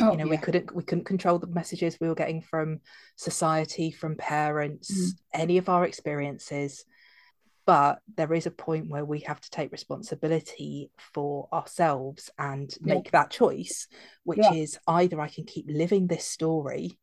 Oh, 0.00 0.12
you 0.12 0.16
know, 0.16 0.24
yeah. 0.24 0.30
we 0.30 0.36
couldn't 0.38 0.74
we 0.74 0.82
couldn't 0.82 1.04
control 1.04 1.38
the 1.38 1.46
messages 1.46 1.98
we 2.00 2.08
were 2.08 2.14
getting 2.14 2.40
from 2.40 2.80
society, 3.16 3.90
from 3.90 4.16
parents, 4.16 4.92
mm. 4.92 5.10
any 5.34 5.58
of 5.58 5.68
our 5.68 5.84
experiences. 5.84 6.84
But 7.70 8.00
there 8.16 8.34
is 8.34 8.46
a 8.46 8.50
point 8.50 8.88
where 8.88 9.04
we 9.04 9.20
have 9.20 9.40
to 9.40 9.48
take 9.48 9.70
responsibility 9.70 10.90
for 10.98 11.48
ourselves 11.52 12.28
and 12.36 12.68
yeah. 12.84 12.94
make 12.94 13.12
that 13.12 13.30
choice, 13.30 13.86
which 14.24 14.40
yeah. 14.42 14.54
is 14.54 14.76
either 14.88 15.20
I 15.20 15.28
can 15.28 15.44
keep 15.44 15.66
living 15.68 16.08
this 16.08 16.24
story 16.24 16.98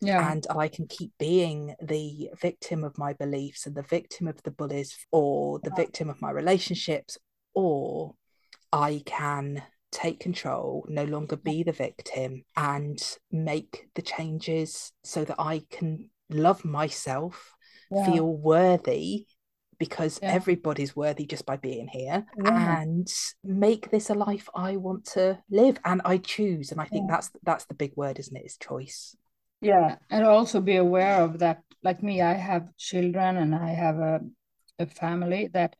yeah. 0.00 0.28
and 0.32 0.44
I 0.50 0.66
can 0.66 0.88
keep 0.88 1.12
being 1.20 1.76
the 1.80 2.30
victim 2.40 2.82
of 2.82 2.98
my 2.98 3.12
beliefs 3.12 3.64
and 3.64 3.76
the 3.76 3.82
victim 3.82 4.26
of 4.26 4.42
the 4.42 4.50
bullies 4.50 5.06
or 5.12 5.60
the 5.60 5.70
victim 5.76 6.10
of 6.10 6.20
my 6.20 6.32
relationships, 6.32 7.16
or 7.54 8.16
I 8.72 9.04
can 9.06 9.62
take 9.92 10.18
control, 10.18 10.84
no 10.88 11.04
longer 11.04 11.36
be 11.36 11.62
the 11.62 11.70
victim, 11.70 12.42
and 12.56 13.00
make 13.30 13.86
the 13.94 14.02
changes 14.02 14.90
so 15.04 15.24
that 15.24 15.36
I 15.38 15.62
can 15.70 16.10
love 16.28 16.64
myself, 16.64 17.54
yeah. 17.92 18.10
feel 18.10 18.26
worthy 18.26 19.28
because 19.78 20.18
yeah. 20.22 20.32
everybody's 20.32 20.96
worthy 20.96 21.26
just 21.26 21.46
by 21.46 21.56
being 21.56 21.88
here 21.88 22.24
yeah. 22.44 22.80
and 22.80 23.08
make 23.44 23.90
this 23.90 24.10
a 24.10 24.14
life 24.14 24.48
I 24.54 24.76
want 24.76 25.04
to 25.12 25.38
live 25.50 25.78
and 25.84 26.02
I 26.04 26.18
choose 26.18 26.72
and 26.72 26.80
I 26.80 26.86
think 26.86 27.08
that's 27.08 27.30
that's 27.42 27.66
the 27.66 27.74
big 27.74 27.92
word 27.96 28.18
isn't 28.18 28.36
it 28.36 28.44
is 28.44 28.56
choice 28.56 29.16
yeah 29.60 29.96
and 30.10 30.24
also 30.24 30.60
be 30.60 30.76
aware 30.76 31.22
of 31.22 31.38
that 31.40 31.62
like 31.82 32.02
me 32.02 32.22
I 32.22 32.34
have 32.34 32.76
children 32.76 33.36
and 33.36 33.54
I 33.54 33.70
have 33.70 33.96
a, 33.96 34.20
a 34.78 34.86
family 34.86 35.48
that 35.54 35.76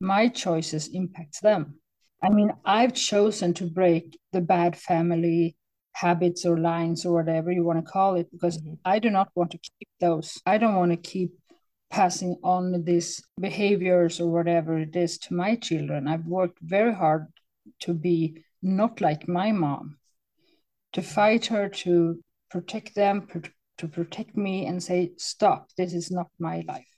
my 0.00 0.28
choices 0.28 0.88
impacts 0.88 1.40
them 1.40 1.78
I 2.22 2.28
mean, 2.28 2.52
I've 2.64 2.94
chosen 2.94 3.52
to 3.54 3.66
break 3.66 4.18
the 4.32 4.40
bad 4.40 4.76
family 4.76 5.56
habits 5.92 6.46
or 6.46 6.56
lines 6.56 7.04
or 7.04 7.12
whatever 7.12 7.50
you 7.50 7.64
want 7.64 7.84
to 7.84 7.90
call 7.90 8.14
it 8.14 8.30
because 8.30 8.58
mm-hmm. 8.58 8.74
I 8.84 8.98
do 8.98 9.10
not 9.10 9.28
want 9.34 9.50
to 9.50 9.58
keep 9.58 9.88
those. 10.00 10.40
I 10.46 10.58
don't 10.58 10.76
want 10.76 10.92
to 10.92 10.96
keep 10.96 11.32
passing 11.92 12.36
on 12.42 12.84
these 12.84 13.22
behaviors 13.38 14.18
or 14.18 14.30
whatever 14.30 14.78
it 14.78 14.96
is 14.96 15.18
to 15.18 15.34
my 15.34 15.54
children. 15.56 16.08
I've 16.08 16.24
worked 16.24 16.58
very 16.62 16.94
hard 16.94 17.26
to 17.80 17.92
be 17.92 18.42
not 18.62 19.02
like 19.02 19.28
my 19.28 19.52
mom, 19.52 19.98
to 20.94 21.02
fight 21.02 21.46
her, 21.46 21.68
to 21.68 22.18
protect 22.50 22.94
them, 22.94 23.28
to 23.76 23.88
protect 23.88 24.36
me, 24.38 24.64
and 24.66 24.82
say, 24.82 25.12
stop, 25.18 25.68
this 25.76 25.92
is 25.92 26.10
not 26.10 26.28
my 26.38 26.64
life. 26.66 26.88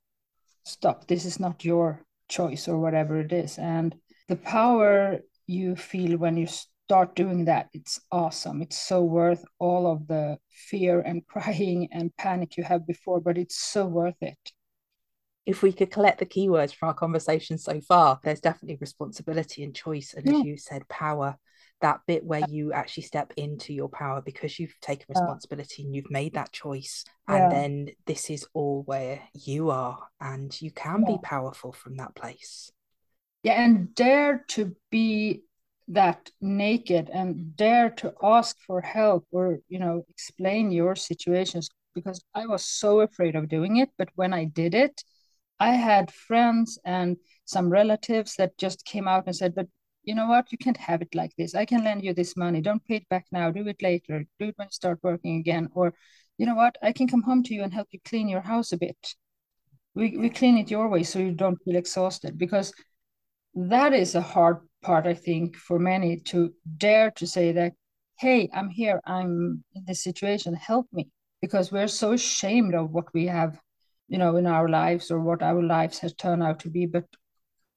Stop, 0.65 1.09
this 1.09 1.25
is 1.25 1.41
not 1.41 1.65
your 1.65 2.05
choice 2.29 2.69
or 2.69 2.79
whatever 2.79 3.19
it 3.19 3.33
is. 3.33 3.59
And 3.59 3.97
the 4.29 4.37
power 4.37 5.19
you 5.49 5.75
feel 5.75 6.19
when 6.19 6.37
you 6.37 6.47
start 6.47 7.17
doing 7.17 7.47
that 7.47 7.69
it's 7.73 7.99
awesome 8.13 8.61
it's 8.61 8.79
so 8.79 9.03
worth 9.03 9.43
all 9.59 9.91
of 9.91 10.07
the 10.07 10.37
fear 10.51 11.01
and 11.01 11.27
crying 11.33 11.89
and 11.93 12.15
panic 12.17 12.57
you 12.57 12.63
have 12.63 12.87
before 12.87 13.21
but 13.21 13.39
it's 13.39 13.57
so 13.57 13.87
worth 13.87 14.21
it 14.23 14.53
if 15.47 15.63
we 15.63 15.73
could 15.73 15.91
collect 15.91 16.19
the 16.19 16.27
keywords 16.27 16.75
from 16.75 16.89
our 16.89 16.95
conversation 16.95 17.59
so 17.59 17.81
far 17.81 18.19
there's 18.23 18.41
definitely 18.41 18.79
responsibility 18.81 19.63
and 19.63 19.75
choice 19.75 20.15
and 20.15 20.27
yeah. 20.27 20.39
as 20.39 20.45
you 20.45 20.57
said 20.57 20.89
power. 20.89 21.37
That 21.81 22.01
bit 22.07 22.25
where 22.25 22.49
you 22.49 22.73
actually 22.73 23.03
step 23.03 23.33
into 23.37 23.75
your 23.75 23.91
power 23.91 24.23
because 24.25 24.59
you've 24.59 24.79
taken 24.81 25.05
responsibility 25.09 25.83
and 25.83 25.95
you've 25.95 26.11
made 26.11 26.35
that 26.35 26.51
choice. 26.51 27.05
And 27.29 27.53
then 27.53 27.89
this 28.07 28.31
is 28.31 28.47
all 28.55 28.85
where 28.87 29.21
you 29.35 29.71
are 29.71 29.99
and 30.19 30.57
you 30.63 30.71
can 30.71 31.03
yeah. 31.03 31.17
be 31.17 31.19
powerful 31.23 31.73
from 31.73 31.97
that 31.97 32.15
place. 32.15 32.71
Yeah 33.43 33.61
and 33.61 33.95
dare 33.95 34.45
to 34.49 34.75
be 34.91 35.43
that 35.89 36.31
naked 36.41 37.11
and 37.13 37.55
dare 37.57 37.91
to 37.91 38.15
ask 38.23 38.57
for 38.67 38.81
help 38.81 39.27
or 39.31 39.59
you 39.69 39.79
know 39.79 40.05
explain 40.09 40.71
your 40.71 40.97
situations 40.97 41.69
because 41.95 42.25
i 42.35 42.47
was 42.47 42.65
so 42.65 43.01
afraid 43.01 43.37
of 43.37 43.49
doing 43.49 43.77
it 43.77 43.91
but 43.99 44.09
when 44.15 44.33
i 44.33 44.45
did 44.45 44.75
it 44.75 45.05
i 45.69 45.71
had 45.89 46.11
friends 46.29 46.79
and 46.85 47.17
some 47.55 47.69
relatives 47.69 48.37
that 48.37 48.57
just 48.59 48.85
came 48.85 49.09
out 49.09 49.27
and 49.27 49.37
said 49.37 49.55
but 49.55 49.69
you 50.05 50.15
know 50.15 50.27
what? 50.27 50.53
You 50.53 50.59
can't 50.59 50.77
have 50.77 51.03
it 51.03 51.15
like 51.15 51.35
this. 51.37 51.55
I 51.55 51.65
can 51.65 51.83
lend 51.85 52.05
you 52.05 52.13
this 52.13 52.37
money. 52.37 52.61
Don't 52.61 52.85
pay 52.85 52.97
it 52.97 53.09
back 53.09 53.27
now. 53.33 53.51
Do 53.51 53.67
it 53.67 53.83
later. 53.83 54.25
Do 54.39 54.47
it 54.49 54.55
when 54.57 54.69
you 54.69 54.73
start 54.73 54.99
working 55.03 55.39
again. 55.39 55.69
Or 55.75 55.95
you 56.39 56.47
know 56.47 56.55
what? 56.55 56.77
I 56.83 56.93
can 56.93 57.09
come 57.09 57.23
home 57.23 57.43
to 57.45 57.55
you 57.55 57.63
and 57.63 57.73
help 57.73 57.89
you 57.91 58.01
clean 58.05 58.29
your 58.29 58.43
house 58.43 58.73
a 58.73 58.77
bit. 58.77 59.15
We, 59.95 60.17
we 60.17 60.29
clean 60.29 60.59
it 60.59 60.71
your 60.71 60.89
way 60.89 61.05
so 61.05 61.19
you 61.19 61.33
don't 61.33 61.63
feel 61.65 61.77
exhausted. 61.77 62.37
Because 62.39 62.73
that 63.55 63.93
is 63.93 64.15
a 64.15 64.21
hard 64.21 64.59
part 64.83 65.07
i 65.07 65.15
think 65.15 65.57
for 65.57 65.79
many 65.79 66.19
to 66.19 66.53
dare 66.77 67.11
to 67.13 67.25
say 67.25 67.53
that 67.53 67.73
hey 68.19 68.49
i'm 68.53 68.69
here. 68.69 69.01
I'm 69.07 69.65
in 69.75 69.85
this 69.87 70.03
situation. 70.03 70.55
Help 70.55 70.87
me. 70.93 71.09
Because 71.41 71.71
we're 71.73 71.89
so 71.89 72.13
ashamed 72.13 72.75
of 72.75 72.91
what 72.91 73.07
we 73.15 73.27
have 73.27 73.59
you 74.09 74.19
know 74.19 74.37
in 74.37 74.47
our 74.47 74.69
lives 74.69 75.11
or 75.11 75.21
what 75.21 75.43
our 75.43 75.63
lives 75.63 75.99
has 75.99 76.15
turned 76.15 76.43
out 76.43 76.61
to 76.61 76.71
be 76.71 76.87
but 76.87 77.05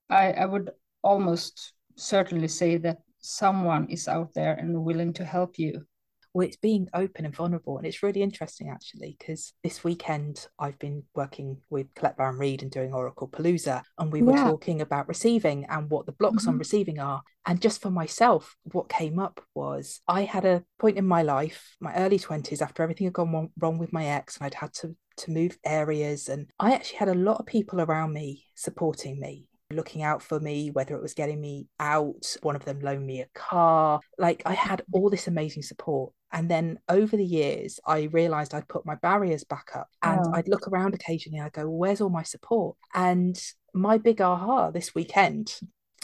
i 0.10 0.32
i 0.32 0.46
would 0.46 0.72
almost 1.04 1.74
certainly 1.96 2.48
say 2.48 2.78
that 2.78 2.98
someone 3.20 3.88
is 3.90 4.08
out 4.08 4.34
there 4.34 4.54
and 4.54 4.84
willing 4.84 5.14
to 5.14 5.26
help 5.26 5.58
you 5.58 5.86
well 6.34 6.46
it's 6.46 6.58
being 6.58 6.88
open 6.94 7.26
and 7.26 7.36
vulnerable 7.36 7.78
and 7.78 7.88
it's 7.88 8.04
really 8.04 8.22
interesting 8.22 8.70
actually 8.70 9.16
because 9.18 9.54
this 9.64 9.84
weekend 9.84 10.48
i've 10.60 10.78
been 10.78 11.02
working 11.16 11.58
with 11.70 11.88
Colette 11.96 12.18
Baron-Reid 12.18 12.62
and 12.62 12.72
doing 12.72 12.94
oracle 12.94 13.28
palooza 13.28 13.82
and 13.98 14.12
we 14.12 14.22
were 14.22 14.34
yeah. 14.34 14.44
talking 14.44 14.82
about 14.82 15.08
receiving 15.08 15.66
and 15.66 15.90
what 15.90 16.06
the 16.06 16.12
blocks 16.12 16.44
mm-hmm. 16.44 16.52
on 16.52 16.58
receiving 16.60 17.00
are 17.00 17.24
and 17.46 17.62
just 17.62 17.82
for 17.82 17.90
myself 17.90 18.56
what 18.72 18.88
came 18.88 19.18
up 19.18 19.42
was 19.56 20.02
i 20.08 20.22
had 20.22 20.46
a 20.46 20.64
point 20.78 20.98
in 20.98 21.08
my 21.08 21.24
life 21.24 21.76
my 21.80 21.94
early 21.96 22.20
20s 22.20 22.62
after 22.62 22.84
everything 22.84 23.08
had 23.08 23.14
gone 23.14 23.50
wrong 23.60 23.78
with 23.80 23.92
my 23.92 24.06
ex 24.06 24.38
and 24.38 24.46
i'd 24.46 24.54
had 24.54 24.74
to 24.74 24.96
to 25.18 25.32
move 25.32 25.58
areas 25.66 26.30
and 26.30 26.48
i 26.60 26.74
actually 26.74 26.98
had 26.98 27.10
a 27.10 27.14
lot 27.14 27.40
of 27.40 27.46
people 27.46 27.82
around 27.82 28.14
me 28.14 28.44
supporting 28.56 29.20
me 29.20 29.48
looking 29.72 30.02
out 30.02 30.22
for 30.22 30.40
me, 30.40 30.72
whether 30.72 30.96
it 30.96 31.02
was 31.02 31.14
getting 31.14 31.42
me 31.42 31.68
out, 31.80 32.38
one 32.42 32.56
of 32.56 32.66
them 32.66 32.80
loaned 32.80 33.06
me 33.06 33.22
a 33.22 33.28
car. 33.34 34.00
Like 34.18 34.42
I 34.46 34.54
had 34.54 34.84
all 34.94 35.10
this 35.10 35.28
amazing 35.28 35.64
support. 35.64 36.14
And 36.32 36.50
then 36.50 36.80
over 36.90 37.16
the 37.16 37.26
years, 37.26 37.80
I 37.86 38.04
realized 38.12 38.54
I'd 38.54 38.68
put 38.68 38.86
my 38.86 38.96
barriers 38.96 39.44
back 39.44 39.70
up 39.76 39.88
and 40.04 40.22
oh. 40.26 40.32
I'd 40.34 40.48
look 40.48 40.68
around 40.68 40.94
occasionally. 40.94 41.40
I 41.40 41.50
go, 41.50 41.70
where's 41.70 42.02
all 42.02 42.10
my 42.10 42.24
support? 42.24 42.76
And 42.94 43.40
my 43.74 43.98
big 43.98 44.22
aha 44.22 44.72
this 44.72 44.96
weekend 44.96 45.60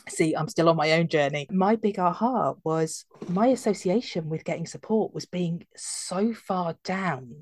see 0.10 0.36
i'm 0.36 0.50
still 0.50 0.68
on 0.68 0.76
my 0.76 0.92
own 0.92 1.08
journey 1.08 1.48
my 1.50 1.78
big 1.78 1.98
aha 1.98 2.54
was 2.66 3.06
my 3.30 3.48
association 3.48 4.28
with 4.28 4.44
getting 4.44 4.66
support 4.66 5.14
was 5.14 5.26
being 5.26 5.66
so 5.78 6.34
far 6.34 6.76
down 6.84 7.34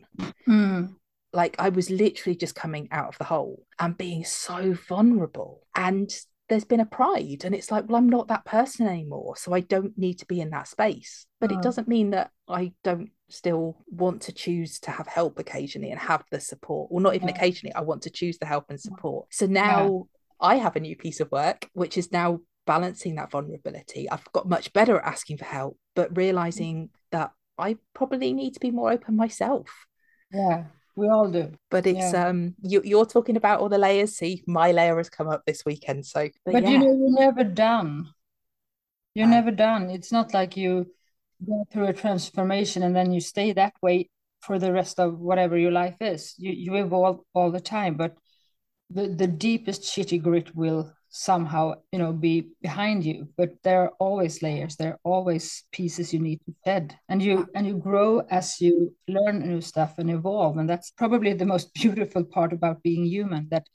mm. 0.47 0.93
Like 1.33 1.55
i 1.59 1.69
was 1.69 1.89
literally 1.89 2.35
just 2.35 2.55
coming 2.55 2.87
out 2.91 3.07
of 3.07 3.17
the 3.17 3.23
hole 3.23 3.65
and 3.79 3.97
being 3.97 4.23
so 4.23 4.73
vulnerable. 4.87 5.61
And 5.75 6.09
there's 6.49 6.65
been 6.65 6.81
a 6.81 6.85
pride 6.85 7.43
and 7.45 7.55
it's 7.55 7.71
like 7.71 7.87
well 7.87 7.95
i'm 7.95 8.09
not 8.09 8.27
that 8.27 8.43
person 8.43 8.85
anymore 8.85 9.37
so 9.37 9.53
i 9.53 9.61
don't 9.61 9.97
need 9.97 10.19
to 10.19 10.25
be 10.25 10.41
in 10.41 10.49
that 10.49 10.67
space. 10.67 11.25
But 11.39 11.51
oh. 11.51 11.55
it 11.55 11.57
mm. 11.59 11.63
doesn't 11.63 11.87
mean 11.87 12.11
that 12.11 12.31
i 12.47 12.73
don't 12.83 13.09
still 13.29 13.77
want 13.87 14.23
to 14.23 14.33
choose 14.33 14.79
to 14.81 14.91
have 14.91 15.07
help 15.07 15.39
occasionally 15.39 15.91
and 15.91 15.99
have 15.99 16.23
the 16.31 16.41
support. 16.41 16.89
Or 16.91 16.99
not 16.99 17.15
even 17.15 17.29
yeah. 17.29 17.35
occasionally 17.35 17.73
i 17.73 17.81
want 17.81 18.03
to 18.03 18.09
choose 18.09 18.37
the 18.37 18.45
help 18.45 18.65
and 18.69 18.77
mm. 18.77 18.81
support. 18.81 19.27
So 19.31 19.45
now 19.45 20.07
yeah. 20.41 20.47
i 20.47 20.55
have 20.55 20.75
a 20.75 20.81
new 20.81 20.95
piece 20.95 21.21
of 21.21 21.31
work 21.31 21.69
which 21.73 21.97
is 21.97 22.11
now 22.11 22.39
balancing 22.67 23.15
that 23.15 23.31
vulnerability. 23.31 24.09
I've 24.09 24.31
got 24.33 24.47
much 24.47 24.71
better 24.73 24.99
at 24.99 25.05
asking 25.05 25.37
for 25.37 25.45
help 25.45 25.77
but 25.95 26.13
mm. 26.13 26.17
realizing 26.17 26.89
that 27.11 27.31
i 27.57 27.77
probably 27.93 28.33
need 28.33 28.53
to 28.55 28.59
be 28.59 28.71
more 28.71 28.91
open 28.91 29.15
myself. 29.15 29.69
Yeah 30.33 30.65
we 30.95 31.08
all 31.08 31.30
do 31.30 31.51
but 31.69 31.86
it's 31.88 32.13
yeah. 32.13 32.27
um 32.27 32.56
you, 32.62 32.82
you're 32.84 33.06
talking 33.06 33.38
about 33.38 33.60
all 33.60 33.69
the 33.69 33.77
layers 33.77 34.15
see 34.15 34.43
my 34.47 34.71
layer 34.71 34.97
has 34.97 35.10
come 35.10 35.27
up 35.27 35.41
this 35.45 35.63
weekend 35.65 36.06
so 36.06 36.30
but, 36.45 36.54
but 36.54 36.63
yeah. 36.63 36.69
you 36.69 36.77
know 36.80 36.86
you're 36.86 37.19
never 37.19 37.43
done 37.43 38.10
you're 39.13 39.27
uh, 39.27 39.30
never 39.30 39.51
done 39.51 39.89
it's 39.89 40.12
not 40.12 40.34
like 40.34 40.58
you 40.58 40.86
go 41.45 41.65
through 41.71 41.88
a 41.88 41.93
transformation 41.93 42.84
and 42.84 42.95
then 42.95 43.12
you 43.12 43.19
stay 43.19 43.51
that 43.54 43.73
way 43.82 44.10
for 44.41 44.60
the 44.60 44.71
rest 44.71 44.99
of 44.99 45.19
whatever 45.19 45.58
your 45.58 45.71
life 45.71 45.95
is 46.01 46.36
you 46.38 46.51
you 46.51 46.75
evolve 46.75 47.19
all 47.34 47.51
the 47.51 47.62
time 47.62 47.95
but 47.95 48.15
the, 48.89 49.08
the 49.08 49.27
deepest 49.27 49.84
shitty 49.84 50.21
grit 50.21 50.54
will 50.56 50.91
somehow 51.13 51.74
you 51.91 52.00
know 52.00 52.13
be 52.13 52.47
behind 52.62 53.06
you 53.06 53.28
but 53.38 53.52
there 53.63 53.82
are 53.82 53.91
always 54.00 54.41
layers 54.41 54.78
there 54.78 54.93
are 54.93 55.00
always 55.04 55.65
pieces 55.71 56.13
you 56.13 56.19
need 56.19 56.39
to 56.45 56.54
shed. 56.65 56.97
And 57.10 57.21
you 57.21 57.47
and 57.56 57.67
you 57.67 57.78
grow 57.78 58.19
as 58.30 58.62
you 58.62 58.95
learn 59.08 59.39
new 59.39 59.62
stuff 59.62 59.95
and 59.97 60.10
evolve. 60.10 60.58
And 60.58 60.69
that's 60.69 60.91
probably 60.91 61.34
the 61.34 61.45
most 61.45 61.74
beautiful 61.82 62.24
part 62.24 62.54
about 62.54 62.84
being 62.84 63.06
human 63.06 63.47
that 63.52 63.67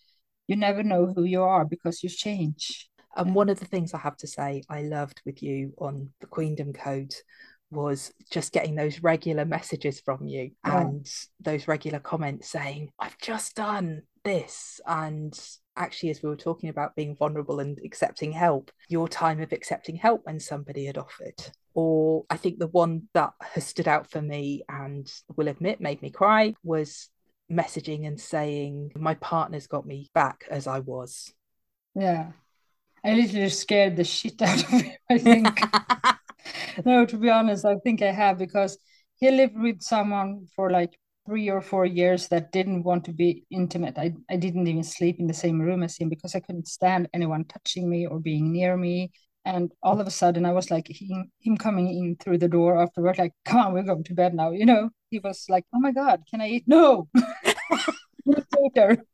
you 0.46 0.56
never 0.56 0.82
know 0.82 1.06
who 1.06 1.24
you 1.24 1.42
are 1.42 1.64
because 1.64 2.02
you 2.02 2.08
change. 2.08 2.88
And 3.16 3.34
one 3.34 3.48
of 3.48 3.58
the 3.58 3.64
things 3.64 3.94
I 3.94 3.98
have 3.98 4.16
to 4.18 4.26
say 4.26 4.62
I 4.68 4.82
loved 4.82 5.22
with 5.24 5.42
you 5.42 5.72
on 5.78 6.10
the 6.20 6.26
Queendom 6.26 6.72
Code 6.74 7.14
was 7.70 8.12
just 8.30 8.52
getting 8.52 8.76
those 8.76 9.02
regular 9.02 9.44
messages 9.44 10.00
from 10.00 10.26
you 10.26 10.52
yeah. 10.64 10.82
and 10.82 11.06
those 11.40 11.66
regular 11.66 11.98
comments 11.98 12.48
saying, 12.48 12.90
I've 13.00 13.18
just 13.18 13.56
done 13.56 14.02
this. 14.26 14.80
And 14.86 15.38
actually, 15.76 16.10
as 16.10 16.22
we 16.22 16.28
were 16.28 16.36
talking 16.36 16.68
about 16.68 16.96
being 16.96 17.16
vulnerable 17.16 17.60
and 17.60 17.78
accepting 17.84 18.32
help, 18.32 18.70
your 18.88 19.08
time 19.08 19.40
of 19.40 19.52
accepting 19.52 19.96
help 19.96 20.22
when 20.24 20.40
somebody 20.40 20.84
had 20.84 20.98
offered. 20.98 21.34
Or 21.74 22.24
I 22.28 22.36
think 22.36 22.58
the 22.58 22.66
one 22.66 23.08
that 23.14 23.32
has 23.54 23.66
stood 23.66 23.88
out 23.88 24.10
for 24.10 24.20
me 24.20 24.62
and 24.68 25.10
will 25.36 25.48
admit 25.48 25.80
made 25.80 26.02
me 26.02 26.10
cry 26.10 26.54
was 26.62 27.08
messaging 27.50 28.06
and 28.06 28.20
saying, 28.20 28.92
My 28.96 29.14
partner's 29.14 29.66
got 29.66 29.86
me 29.86 30.10
back 30.12 30.44
as 30.50 30.66
I 30.66 30.80
was. 30.80 31.32
Yeah. 31.94 32.32
I 33.04 33.14
literally 33.14 33.48
scared 33.50 33.94
the 33.94 34.04
shit 34.04 34.42
out 34.42 34.64
of 34.64 34.68
him, 34.68 34.92
I 35.08 35.18
think. 35.18 35.60
no, 36.84 37.06
to 37.06 37.16
be 37.16 37.30
honest, 37.30 37.64
I 37.64 37.76
think 37.76 38.02
I 38.02 38.10
have 38.10 38.38
because 38.38 38.76
he 39.16 39.30
lived 39.30 39.56
with 39.56 39.82
someone 39.82 40.46
for 40.56 40.70
like 40.70 40.98
three 41.26 41.50
or 41.50 41.60
four 41.60 41.84
years 41.84 42.28
that 42.28 42.52
didn't 42.52 42.84
want 42.84 43.04
to 43.04 43.12
be 43.12 43.44
intimate. 43.50 43.98
I, 43.98 44.14
I 44.30 44.36
didn't 44.36 44.68
even 44.68 44.84
sleep 44.84 45.18
in 45.18 45.26
the 45.26 45.34
same 45.34 45.60
room 45.60 45.82
as 45.82 45.96
him 45.96 46.08
because 46.08 46.34
I 46.34 46.40
couldn't 46.40 46.68
stand 46.68 47.08
anyone 47.12 47.44
touching 47.44 47.90
me 47.90 48.06
or 48.06 48.20
being 48.20 48.52
near 48.52 48.76
me. 48.76 49.10
And 49.44 49.72
all 49.82 50.00
of 50.00 50.06
a 50.06 50.10
sudden, 50.10 50.44
I 50.44 50.52
was 50.52 50.70
like 50.70 50.88
him, 50.88 51.30
him 51.40 51.56
coming 51.56 51.88
in 51.88 52.16
through 52.16 52.38
the 52.38 52.48
door 52.48 52.80
after 52.80 53.02
work, 53.02 53.18
like, 53.18 53.32
come 53.44 53.58
on, 53.58 53.72
we're 53.74 53.82
going 53.82 54.04
to 54.04 54.14
bed 54.14 54.34
now. 54.34 54.50
You 54.50 54.66
know, 54.66 54.90
he 55.10 55.18
was 55.18 55.46
like, 55.48 55.64
oh 55.74 55.80
my 55.80 55.92
God, 55.92 56.22
can 56.28 56.40
I 56.40 56.48
eat? 56.48 56.64
No. 56.66 57.08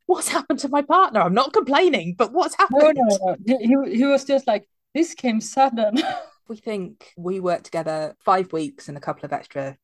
what's 0.07 0.29
happened 0.29 0.59
to 0.61 0.69
my 0.69 0.83
partner? 0.83 1.21
I'm 1.21 1.35
not 1.35 1.53
complaining, 1.53 2.15
but 2.17 2.33
what's 2.33 2.55
happened? 2.57 2.97
No, 2.97 3.19
no, 3.21 3.37
no. 3.47 3.59
He, 3.59 3.97
he 3.99 4.07
was 4.07 4.25
just 4.25 4.47
like, 4.47 4.67
this 4.95 5.15
came 5.15 5.41
sudden. 5.41 5.99
we 6.49 6.57
think 6.57 7.13
we 7.17 7.41
worked 7.41 7.65
together 7.65 8.15
five 8.21 8.53
weeks 8.53 8.89
and 8.89 8.97
a 8.97 9.01
couple 9.01 9.25
of 9.25 9.33
extra 9.33 9.77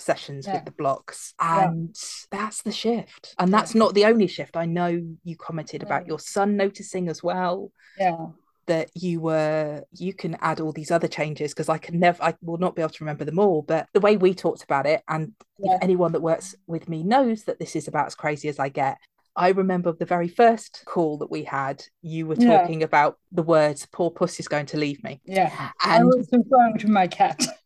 sessions 0.00 0.46
yeah. 0.46 0.54
with 0.54 0.64
the 0.64 0.70
blocks 0.72 1.34
and 1.40 1.88
yeah. 1.94 2.38
that's 2.38 2.62
the 2.62 2.72
shift 2.72 3.34
and 3.38 3.52
that's 3.52 3.74
not 3.74 3.94
the 3.94 4.04
only 4.04 4.26
shift 4.26 4.56
i 4.56 4.64
know 4.64 5.00
you 5.24 5.36
commented 5.36 5.82
about 5.82 6.06
your 6.06 6.18
son 6.18 6.56
noticing 6.56 7.08
as 7.08 7.22
well 7.22 7.70
yeah 7.98 8.26
that 8.66 8.90
you 8.94 9.20
were 9.20 9.82
you 9.92 10.12
can 10.12 10.36
add 10.40 10.60
all 10.60 10.72
these 10.72 10.90
other 10.92 11.08
changes 11.08 11.52
because 11.52 11.68
i 11.68 11.78
can 11.78 11.98
never 11.98 12.22
i 12.22 12.34
will 12.42 12.58
not 12.58 12.76
be 12.76 12.82
able 12.82 12.92
to 12.92 13.02
remember 13.02 13.24
them 13.24 13.38
all 13.38 13.62
but 13.62 13.88
the 13.94 14.00
way 14.00 14.16
we 14.16 14.32
talked 14.32 14.62
about 14.62 14.86
it 14.86 15.02
and 15.08 15.32
yeah. 15.58 15.78
anyone 15.82 16.12
that 16.12 16.20
works 16.20 16.54
with 16.66 16.88
me 16.88 17.02
knows 17.02 17.44
that 17.44 17.58
this 17.58 17.74
is 17.74 17.88
about 17.88 18.06
as 18.06 18.14
crazy 18.14 18.48
as 18.48 18.58
i 18.58 18.68
get 18.68 18.96
I 19.36 19.50
remember 19.50 19.92
the 19.92 20.04
very 20.04 20.28
first 20.28 20.82
call 20.86 21.18
that 21.18 21.30
we 21.30 21.44
had, 21.44 21.84
you 22.02 22.26
were 22.26 22.36
talking 22.36 22.80
yeah. 22.80 22.84
about 22.84 23.16
the 23.30 23.42
words, 23.42 23.86
poor 23.86 24.10
puss 24.10 24.40
is 24.40 24.48
going 24.48 24.66
to 24.66 24.76
leave 24.76 25.02
me. 25.04 25.20
Yeah. 25.24 25.70
And 25.84 26.02
I 26.02 26.04
was 26.04 26.28
referring 26.32 26.78
to 26.78 26.88
my 26.88 27.06
cat. 27.06 27.40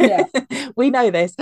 yeah. 0.00 0.24
we 0.76 0.90
know 0.90 1.10
this. 1.10 1.34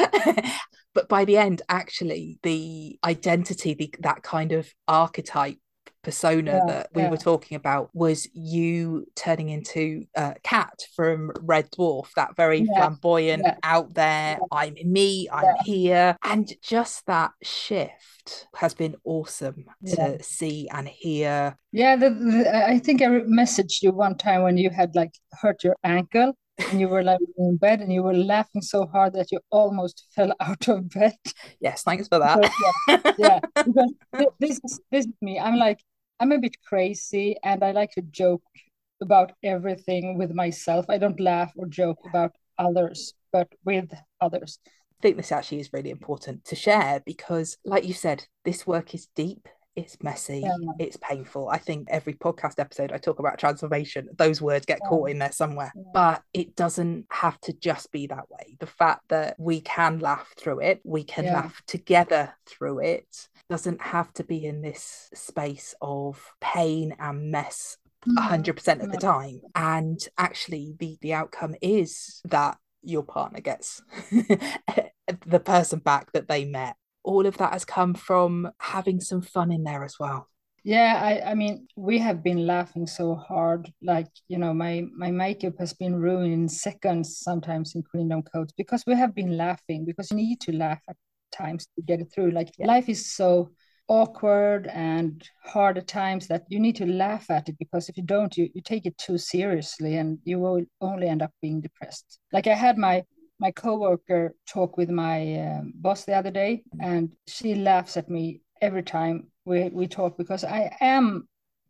but 0.95 1.09
by 1.09 1.25
the 1.25 1.37
end, 1.37 1.63
actually, 1.69 2.39
the 2.43 2.99
identity, 3.05 3.75
the, 3.75 3.95
that 4.01 4.23
kind 4.23 4.53
of 4.53 4.69
archetype 4.89 5.59
persona 6.03 6.53
yeah, 6.53 6.73
that 6.73 6.89
we 6.95 7.03
yeah. 7.03 7.11
were 7.11 7.17
talking 7.17 7.57
about 7.57 7.91
was 7.93 8.29
you 8.33 9.07
turning 9.17 9.49
into 9.51 10.05
uh, 10.17 10.35
Cat 10.43 10.73
from 10.95 11.31
Red 11.41 11.71
Dwarf, 11.71 12.13
that 12.17 12.37
very 12.37 12.61
yeah, 12.61 12.79
flamboyant, 12.79 13.47
out 13.63 13.95
there, 13.95 14.39
I'm 14.51 14.77
me, 14.85 15.29
I'm 15.31 15.57
here. 15.65 16.17
And 16.23 16.51
just 16.63 17.05
that 17.07 17.33
shift 17.43 18.47
has 18.57 18.75
been 18.75 18.97
awesome 19.05 19.65
to 19.87 20.23
see 20.23 20.69
and 20.73 20.89
hear. 20.89 21.57
Yeah, 21.73 21.97
the, 21.97 22.11
the, 22.11 22.67
I 22.67 22.79
think 22.79 23.03
I 23.03 23.07
messaged 23.07 23.83
you 23.83 23.93
one 23.93 24.17
time 24.17 24.43
when 24.43 24.57
you 24.57 24.71
had 24.71 24.95
like 24.95 25.13
hurt 25.41 25.63
your 25.65 25.77
ankle 25.85 26.35
and 26.71 26.81
you 26.81 26.89
were 26.89 27.03
like 27.03 27.21
in 27.39 27.57
bed 27.57 27.81
and 27.81 27.93
you 27.93 28.03
were 28.03 28.15
laughing 28.15 28.63
so 28.63 28.87
hard 28.87 29.15
that 29.15 29.33
you 29.33 29.41
almost 29.51 30.07
fell 30.15 30.33
out 30.41 30.69
of 30.69 30.89
bed. 30.91 31.17
Yes, 31.61 31.83
thanks 31.83 32.09
for 32.09 32.19
that. 32.19 32.51
yeah, 32.89 33.13
yeah, 33.19 33.41
because 33.55 33.95
this 34.39 34.61
is 34.65 34.81
this 34.91 35.07
is 35.07 35.13
me. 35.21 35.39
I'm 35.39 35.57
like 35.57 35.81
I'm 36.21 36.33
a 36.33 36.39
bit 36.39 36.57
crazy 36.67 37.37
and 37.43 37.65
I 37.65 37.73
like 37.73 37.93
to 37.93 38.03
joke 38.03 38.43
about 39.01 39.33
everything 39.43 40.19
with 40.19 40.33
myself. 40.33 40.85
I 40.89 40.99
don't 40.99 41.19
laugh 41.19 41.53
or 41.57 41.67
joke 41.67 41.99
about 42.07 42.33
others, 42.59 43.15
but 43.33 43.49
with 43.65 43.91
others. 44.21 44.59
I 44.67 45.01
think 45.01 45.17
this 45.17 45.33
actually 45.33 45.61
is 45.61 45.73
really 45.73 45.89
important 45.89 46.45
to 46.45 46.57
share 46.57 47.01
because, 47.07 47.57
like 47.65 47.87
you 47.87 47.95
said, 47.95 48.27
this 48.45 48.67
work 48.67 48.95
is 48.95 49.09
deep 49.17 49.49
it's 49.81 50.03
messy 50.03 50.41
yeah. 50.41 50.73
it's 50.79 50.97
painful 50.99 51.49
i 51.49 51.59
think 51.59 51.89
every 51.91 52.15
podcast 52.15 52.59
episode 52.59 52.93
i 52.93 52.99
talk 52.99 53.19
about 53.19 53.39
transformation 53.39 54.09
those 54.17 54.41
words 54.41 54.67
get 54.67 54.79
yeah. 54.83 54.89
caught 54.89 55.11
in 55.11 55.19
there 55.19 55.33
somewhere 55.33 55.73
yeah. 55.75 55.83
but 55.93 56.23
it 56.33 56.55
doesn't 56.55 57.07
have 57.11 57.41
to 57.41 57.53
just 57.55 57.91
be 57.91 58.07
that 58.07 58.31
way 58.31 58.57
the 58.61 58.67
fact 58.67 59.03
that 59.09 59.35
we 59.39 59.61
can 59.61 59.99
laugh 59.99 60.33
through 60.37 60.61
it 60.61 60.81
we 60.85 61.03
can 61.03 61.25
laugh 61.25 61.63
together 61.67 62.33
through 62.47 62.79
it 62.81 63.29
doesn't 63.49 63.81
have 63.81 64.13
to 64.13 64.23
be 64.23 64.45
in 64.45 64.63
this 64.63 65.11
space 65.15 65.75
of 65.81 66.33
pain 66.41 66.95
and 66.99 67.31
mess 67.31 67.77
100% 68.07 68.45
mm. 68.55 68.83
of 68.83 68.91
the 68.91 68.99
time 68.99 69.41
and 69.55 70.09
actually 70.17 70.75
the 70.79 70.97
the 71.03 71.13
outcome 71.13 71.55
is 71.61 72.21
that 72.25 72.57
your 72.83 73.03
partner 73.03 73.41
gets 73.41 73.83
the 75.27 75.41
person 75.41 75.81
back 75.81 76.13
that 76.13 76.29
they 76.29 76.45
met 76.45 76.77
all 77.03 77.27
of 77.27 77.37
that 77.39 77.53
has 77.53 77.65
come 77.65 77.95
from 77.95 78.51
having 78.59 79.01
some 79.01 79.23
fun 79.23 79.53
in 79.53 79.65
there 79.65 79.85
as 79.85 79.97
well. 79.99 80.29
Yeah 80.63 81.01
i 81.03 81.31
i 81.31 81.35
mean 81.35 81.67
we 81.75 81.97
have 81.97 82.23
been 82.23 82.47
laughing 82.47 82.87
so 82.87 83.15
hard 83.15 83.73
like 83.81 84.09
you 84.29 84.37
know 84.37 84.53
my 84.53 84.85
my 84.95 85.11
makeup 85.11 85.55
has 85.59 85.73
been 85.73 85.97
ruined 85.97 86.35
in 86.35 86.49
seconds 86.51 87.17
sometimes 87.19 87.75
in 87.75 87.83
queendom 87.83 88.23
codes 88.23 88.53
because 88.59 88.85
we 88.87 88.95
have 88.95 89.15
been 89.15 89.39
laughing 89.39 89.87
because 89.87 90.11
you 90.11 90.19
need 90.19 90.39
to 90.43 90.53
laugh 90.53 90.83
at 90.87 90.97
times 91.31 91.67
to 91.77 91.83
get 91.83 92.01
it 92.01 92.11
through. 92.13 92.31
Like 92.31 92.53
yeah. 92.59 92.67
life 92.67 92.89
is 92.89 93.13
so 93.13 93.51
awkward 93.89 94.69
and 94.69 95.29
hard 95.45 95.77
at 95.77 95.89
times 95.89 96.29
that 96.29 96.45
you 96.49 96.61
need 96.61 96.77
to 96.77 96.87
laugh 96.87 97.29
at 97.31 97.49
it 97.49 97.59
because 97.59 97.89
if 97.89 97.97
you 97.97 98.05
don't 98.05 98.37
you, 98.37 98.49
you 98.55 98.63
take 98.63 98.87
it 98.87 98.97
too 98.99 99.19
seriously 99.19 99.97
and 99.97 100.19
you 100.25 100.39
will 100.39 100.63
only 100.81 101.09
end 101.09 101.23
up 101.23 101.33
being 101.43 101.61
depressed. 101.61 102.21
Like 102.33 102.47
i 102.47 102.55
had 102.55 102.79
my 102.79 103.03
my 103.41 103.51
coworker 103.51 104.35
talked 104.47 104.77
with 104.77 104.91
my 104.91 105.41
um, 105.41 105.73
boss 105.75 106.05
the 106.05 106.15
other 106.15 106.31
day, 106.31 106.63
and 106.81 107.11
she 107.27 107.55
laughs 107.55 107.97
at 107.97 108.11
me 108.11 108.43
every 108.61 108.83
time 108.83 109.29
we 109.47 109.71
we 109.71 109.87
talk 109.89 110.19
because 110.19 110.45
I 110.45 110.77
am 110.81 111.27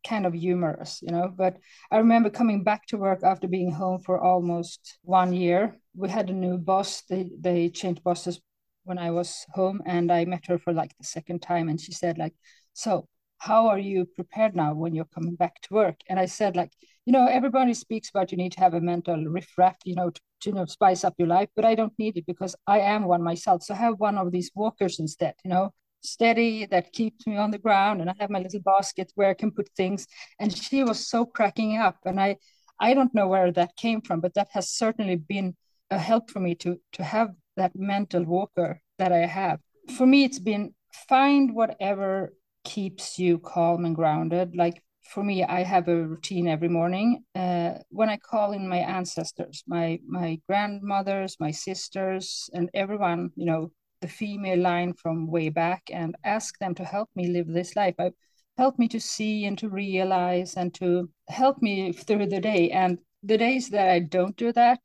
kind 0.07 0.27
of 0.27 0.35
humorous, 0.35 1.01
you 1.03 1.13
know. 1.13 1.33
But 1.35 1.57
I 1.91 1.99
remember 1.99 2.29
coming 2.29 2.65
back 2.65 2.87
to 2.89 2.99
work 2.99 3.23
after 3.23 3.47
being 3.47 3.71
home 3.71 4.01
for 4.01 4.21
almost 4.21 4.99
one 5.03 5.33
year. 5.33 5.79
We 5.95 6.09
had 6.09 6.29
a 6.29 6.35
new 6.35 6.59
boss. 6.59 7.03
They 7.09 7.31
they 7.39 7.69
changed 7.71 8.03
bosses 8.03 8.41
when 8.85 8.99
I 8.99 9.13
was 9.13 9.47
home, 9.53 9.81
and 9.87 10.11
I 10.11 10.25
met 10.25 10.47
her 10.49 10.59
for 10.59 10.73
like 10.73 10.93
the 10.99 11.05
second 11.05 11.41
time, 11.41 11.69
and 11.69 11.81
she 11.81 11.93
said 11.93 12.19
like, 12.19 12.35
"So 12.73 13.07
how 13.41 13.69
are 13.69 13.79
you 13.79 14.07
prepared 14.17 14.55
now 14.55 14.75
when 14.75 14.95
you're 14.95 15.15
coming 15.17 15.35
back 15.35 15.61
to 15.63 15.75
work?" 15.75 15.97
And 16.09 16.19
I 16.19 16.27
said 16.27 16.57
like, 16.57 16.73
you 17.07 17.13
know, 17.13 17.27
everybody 17.27 17.75
speaks 17.75 18.11
about 18.11 18.31
you 18.31 18.39
need 18.39 18.53
to 18.53 18.61
have 18.61 18.75
a 18.75 18.81
mental 18.81 19.25
riff-raff, 19.25 19.77
you 19.85 19.95
know, 19.97 20.11
to 20.11 20.21
you 20.49 20.55
know 20.55 20.65
spice 20.65 21.05
up 21.05 21.15
your 21.19 21.29
life 21.29 21.49
but 21.55 21.65
i 21.65 21.75
don't 21.75 21.93
need 21.99 22.17
it 22.17 22.27
because 22.27 22.57
i 22.67 22.79
am 22.79 23.05
one 23.05 23.23
myself. 23.23 23.63
So 23.63 23.75
I 23.75 23.79
have 23.79 24.01
one 24.01 24.17
of 24.19 24.33
these 24.33 24.51
walkers 24.55 24.99
instead 24.99 25.35
you 25.45 25.51
know 25.51 25.73
steady 26.03 26.67
that 26.67 26.93
keeps 26.93 27.27
me 27.27 27.37
on 27.37 27.51
the 27.51 27.59
ground 27.59 28.01
and 28.01 28.09
i 28.09 28.15
have 28.19 28.31
my 28.31 28.41
little 28.41 28.61
basket 28.61 29.13
where 29.15 29.31
i 29.31 29.35
can 29.35 29.51
put 29.51 29.69
things. 29.77 30.07
And 30.39 30.57
she 30.57 30.83
was 30.83 31.09
so 31.09 31.27
cracking 31.27 31.77
up 31.77 31.99
and 32.05 32.21
i 32.21 32.37
i 32.81 32.95
don't 32.95 33.15
know 33.15 33.29
where 33.29 33.53
that 33.53 33.77
came 33.77 34.01
from 34.01 34.21
but 34.21 34.35
that 34.35 34.49
has 34.53 34.71
certainly 34.71 35.17
been 35.17 35.57
a 35.91 35.99
help 35.99 36.31
for 36.31 36.41
me 36.41 36.55
to 36.55 36.81
to 36.93 37.05
have 37.05 37.31
that 37.57 37.73
mental 37.75 38.25
walker 38.25 38.81
that 38.99 39.13
i 39.13 39.27
have. 39.27 39.61
For 39.97 40.07
me 40.07 40.25
it's 40.25 40.39
been 40.39 40.75
find 41.09 41.55
whatever 41.55 42.33
keeps 42.65 43.19
you 43.19 43.39
calm 43.39 43.85
and 43.85 43.97
grounded 43.97 44.55
like 44.55 44.83
for 45.11 45.25
me, 45.25 45.43
I 45.43 45.65
have 45.65 45.89
a 45.89 46.07
routine 46.07 46.47
every 46.47 46.69
morning. 46.69 47.25
Uh, 47.35 47.75
when 47.89 48.09
I 48.09 48.17
call 48.17 48.53
in 48.53 48.69
my 48.69 48.79
ancestors, 48.79 49.65
my 49.67 49.99
my 50.07 50.39
grandmothers, 50.49 51.37
my 51.41 51.51
sisters, 51.51 52.49
and 52.55 52.71
everyone, 52.75 53.31
you 53.35 53.45
know, 53.45 53.73
the 54.03 54.09
female 54.09 54.61
line 54.61 54.93
from 54.95 55.27
way 55.27 55.49
back, 55.49 55.83
and 55.93 56.15
ask 56.23 56.57
them 56.59 56.77
to 56.77 56.85
help 56.85 57.11
me 57.17 57.27
live 57.27 57.49
this 57.49 57.75
life. 57.75 57.97
I, 57.99 58.13
help 58.57 58.79
me 58.79 58.87
to 58.89 59.01
see 59.01 59.47
and 59.47 59.59
to 59.59 59.69
realize 59.69 60.55
and 60.55 60.73
to 60.75 61.09
help 61.29 61.61
me 61.63 61.93
through 61.93 62.27
the 62.27 62.41
day. 62.41 62.71
And 62.71 62.99
the 63.23 63.39
days 63.39 63.71
that 63.71 63.89
I 63.89 64.01
don't 64.01 64.37
do 64.37 64.53
that, 64.53 64.81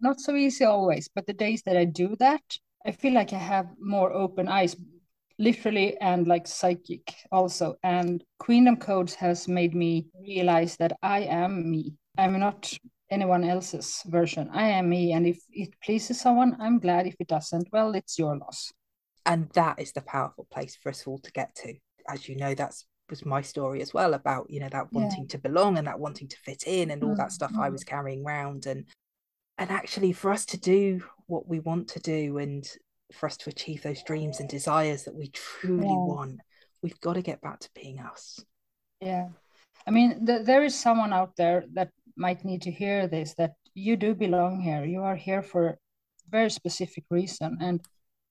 not 0.00 0.20
so 0.20 0.34
easy 0.34 0.64
always, 0.64 1.08
but 1.14 1.26
the 1.26 1.32
days 1.32 1.62
that 1.62 1.76
I 1.76 1.84
do 1.84 2.16
that, 2.16 2.42
I 2.84 2.90
feel 2.90 3.14
like 3.14 3.32
I 3.32 3.38
have 3.38 3.68
more 3.78 4.12
open 4.12 4.48
eyes 4.48 4.76
literally 5.42 5.96
and 6.00 6.26
like 6.26 6.46
psychic 6.46 7.12
also. 7.32 7.74
And 7.82 8.22
Queendom 8.38 8.76
Codes 8.78 9.14
has 9.16 9.48
made 9.48 9.74
me 9.74 10.06
realize 10.20 10.76
that 10.76 10.96
I 11.02 11.22
am 11.22 11.70
me. 11.70 11.94
I'm 12.16 12.38
not 12.38 12.72
anyone 13.10 13.44
else's 13.44 14.02
version. 14.06 14.48
I 14.52 14.68
am 14.68 14.88
me. 14.88 15.12
And 15.12 15.26
if 15.26 15.40
it 15.50 15.74
pleases 15.84 16.20
someone, 16.20 16.56
I'm 16.60 16.78
glad. 16.78 17.06
If 17.06 17.16
it 17.18 17.26
doesn't, 17.26 17.68
well, 17.72 17.94
it's 17.94 18.18
your 18.18 18.36
loss. 18.36 18.72
And 19.26 19.48
that 19.54 19.80
is 19.80 19.92
the 19.92 20.00
powerful 20.02 20.46
place 20.50 20.76
for 20.80 20.90
us 20.90 21.06
all 21.06 21.18
to 21.18 21.32
get 21.32 21.54
to. 21.56 21.74
As 22.08 22.28
you 22.28 22.36
know, 22.36 22.54
that's 22.54 22.86
was 23.10 23.26
my 23.26 23.42
story 23.42 23.82
as 23.82 23.92
well 23.92 24.14
about 24.14 24.48
you 24.48 24.58
know 24.58 24.70
that 24.70 24.90
wanting 24.90 25.24
yeah. 25.24 25.28
to 25.28 25.38
belong 25.38 25.76
and 25.76 25.86
that 25.86 26.00
wanting 26.00 26.28
to 26.28 26.36
fit 26.38 26.62
in 26.66 26.90
and 26.90 27.02
all 27.02 27.10
mm-hmm. 27.10 27.18
that 27.18 27.30
stuff 27.30 27.52
I 27.60 27.68
was 27.68 27.84
carrying 27.84 28.24
around 28.24 28.64
and 28.64 28.86
and 29.58 29.70
actually 29.70 30.12
for 30.12 30.30
us 30.30 30.46
to 30.46 30.58
do 30.58 31.04
what 31.26 31.46
we 31.46 31.60
want 31.60 31.88
to 31.88 32.00
do 32.00 32.38
and 32.38 32.66
for 33.14 33.26
us 33.26 33.36
to 33.38 33.50
achieve 33.50 33.82
those 33.82 34.02
dreams 34.02 34.40
and 34.40 34.48
desires 34.48 35.04
that 35.04 35.14
we 35.14 35.28
truly 35.28 35.86
yeah. 35.86 35.94
want 35.94 36.40
we've 36.82 37.00
got 37.00 37.14
to 37.14 37.22
get 37.22 37.40
back 37.40 37.60
to 37.60 37.70
being 37.74 38.00
us. 38.00 38.44
Yeah. 39.00 39.28
I 39.86 39.90
mean 39.90 40.26
th- 40.26 40.44
there 40.44 40.64
is 40.64 40.78
someone 40.78 41.12
out 41.12 41.36
there 41.36 41.64
that 41.74 41.90
might 42.16 42.44
need 42.44 42.62
to 42.62 42.70
hear 42.70 43.06
this 43.06 43.34
that 43.34 43.52
you 43.74 43.96
do 43.96 44.14
belong 44.14 44.60
here. 44.60 44.84
You 44.84 45.02
are 45.02 45.16
here 45.16 45.42
for 45.42 45.68
a 45.68 45.76
very 46.28 46.50
specific 46.50 47.04
reason 47.10 47.58
and 47.60 47.80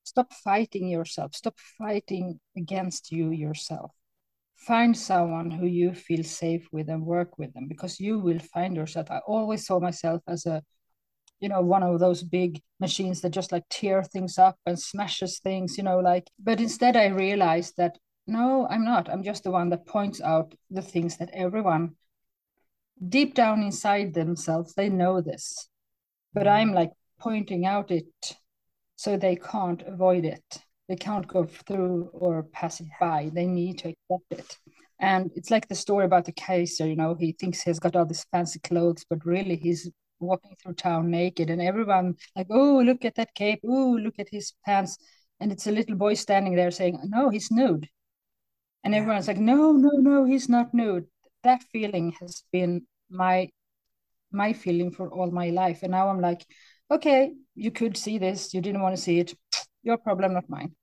stop 0.04 0.34
fighting 0.34 0.88
yourself. 0.88 1.36
Stop 1.36 1.58
fighting 1.78 2.40
against 2.58 3.12
you 3.12 3.32
yourself. 3.32 3.92
Find 4.56 4.96
someone 4.96 5.50
who 5.50 5.66
you 5.66 5.94
feel 5.94 6.24
safe 6.24 6.68
with 6.72 6.90
and 6.90 7.06
work 7.06 7.40
with 7.40 7.52
them 7.54 7.68
because 7.68 8.00
you 8.00 8.20
will 8.20 8.40
find 8.40 8.76
yourself. 8.76 9.10
I 9.10 9.20
always 9.20 9.66
saw 9.66 9.80
myself 9.80 10.22
as 10.28 10.46
a 10.46 10.62
you 11.42 11.50
know 11.50 11.62
one 11.62 11.84
of 11.84 12.00
those 12.00 12.24
big 12.24 12.62
machines 12.80 13.22
that 13.22 13.32
just 13.32 13.52
like 13.52 13.64
tear 13.70 14.04
things 14.04 14.38
up 14.38 14.58
and 14.66 14.80
smashes 14.80 15.40
things 15.40 15.78
you 15.78 15.84
know 15.84 16.00
like 16.00 16.28
but 16.40 16.62
instead 16.62 16.96
i 16.96 17.08
realized 17.08 17.74
that 17.78 17.98
no 18.28 18.68
i'm 18.70 18.86
not. 18.86 19.10
I'm 19.10 19.24
just 19.24 19.44
the 19.44 19.52
one 19.52 19.70
that 19.70 19.86
points 19.88 20.22
out 20.22 20.54
the 20.70 20.82
things 20.82 21.18
that 21.18 21.32
everyone 21.34 21.96
deep 23.10 23.34
down 23.34 23.64
inside 23.64 24.14
themselves 24.14 24.74
they 24.74 24.90
know 24.90 25.22
this 25.22 25.68
but 26.34 26.46
mm. 26.46 26.52
i'm 26.52 26.74
like 26.74 26.92
pointing 27.20 27.66
out 27.66 27.92
it 27.92 28.06
so 29.02 29.18
they 29.18 29.36
can't 29.36 29.82
avoid 29.88 30.26
it. 30.26 30.60
They 30.88 30.96
can't 30.96 31.28
go 31.28 31.46
through 31.46 32.12
or 32.14 32.44
pass 32.44 32.82
it 32.82 32.88
by. 33.00 33.32
They 33.34 33.48
need 33.48 33.80
to 33.80 33.90
accept 33.90 34.32
it. 34.32 34.58
And 35.00 35.32
it's 35.36 35.50
like 35.50 35.68
the 35.68 35.74
story 35.74 36.06
about 36.06 36.26
the 36.26 36.34
Kaiser, 36.34 36.86
you 36.86 36.96
know, 36.96 37.16
he 37.16 37.32
thinks 37.32 37.64
he's 37.64 37.80
got 37.80 37.96
all 37.96 38.06
these 38.06 38.28
fancy 38.32 38.60
clothes, 38.60 39.04
but 39.10 39.26
really 39.26 39.56
he's 39.56 39.90
walking 40.22 40.56
through 40.56 40.74
town 40.74 41.10
naked 41.10 41.50
and 41.50 41.62
everyone 41.62 42.16
like 42.36 42.48
oh 42.50 42.82
look 42.84 43.06
at 43.06 43.16
that 43.16 43.34
cape. 43.36 43.60
Oh 43.66 43.98
look 44.02 44.16
at 44.20 44.30
his 44.30 44.54
pants. 44.66 44.98
And 45.40 45.52
it's 45.52 45.68
a 45.68 45.72
little 45.72 45.96
boy 45.96 46.14
standing 46.14 46.56
there 46.56 46.72
saying 46.72 47.00
no 47.04 47.30
he's 47.30 47.52
nude. 47.52 47.90
And 48.84 48.96
everyone's 48.96 49.28
like 49.28 49.38
no 49.38 49.72
no 49.72 49.90
no 49.92 50.26
he's 50.26 50.50
not 50.50 50.74
nude. 50.74 51.08
That 51.44 51.64
feeling 51.72 52.14
has 52.20 52.44
been 52.52 52.88
my 53.10 53.50
my 54.32 54.54
feeling 54.54 54.92
for 54.92 55.10
all 55.10 55.32
my 55.32 55.50
life. 55.50 55.84
And 55.84 55.92
now 55.92 56.10
i'm 56.10 56.22
like 56.22 56.46
okay 56.90 57.34
you 57.56 57.72
could 57.72 57.98
see 57.98 58.18
this. 58.18 58.54
You 58.54 58.62
didn't 58.62 58.82
want 58.82 58.96
to 58.96 59.02
see 59.02 59.20
it. 59.20 59.34
Your 59.84 59.98
problem 59.98 60.34
not 60.34 60.50
mine. 60.50 60.76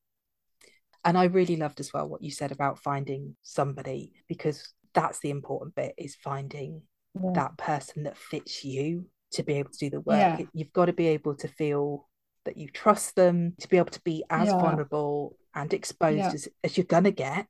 And 1.05 1.17
i 1.17 1.25
really 1.25 1.57
loved 1.57 1.81
as 1.81 1.93
well 1.93 2.09
what 2.09 2.23
you 2.23 2.31
said 2.31 2.53
about 2.53 2.81
finding 2.81 3.37
somebody 3.43 4.13
because 4.29 4.75
that's 4.95 5.21
the 5.21 5.31
important 5.31 5.75
bit 5.75 5.95
is 5.97 6.17
finding 6.17 6.83
yeah. 7.15 7.31
that 7.35 7.57
person 7.57 8.05
that 8.05 8.17
fits 8.17 8.65
you 8.65 9.07
to 9.33 9.43
be 9.43 9.55
able 9.55 9.71
to 9.71 9.79
do 9.79 9.91
the 9.91 10.01
work. 10.01 10.39
Yeah. 10.39 10.47
You've 10.53 10.73
got 10.73 10.87
to 10.87 10.93
be 10.93 11.09
able 11.09 11.35
to 11.37 11.49
feel 11.49 12.09
that 12.45 12.57
you 12.57 12.69
trust 12.69 13.15
them, 13.15 13.55
to 13.61 13.69
be 13.69 13.77
able 13.77 13.91
to 13.91 14.01
be 14.03 14.25
as 14.31 14.49
yeah. 14.49 14.59
vulnerable 14.59 15.37
and 15.55 15.73
exposed 15.73 16.19
yeah. 16.19 16.33
as, 16.33 16.49
as 16.65 16.77
you're 16.77 16.85
going 16.85 17.05
to 17.05 17.11
get. 17.11 17.49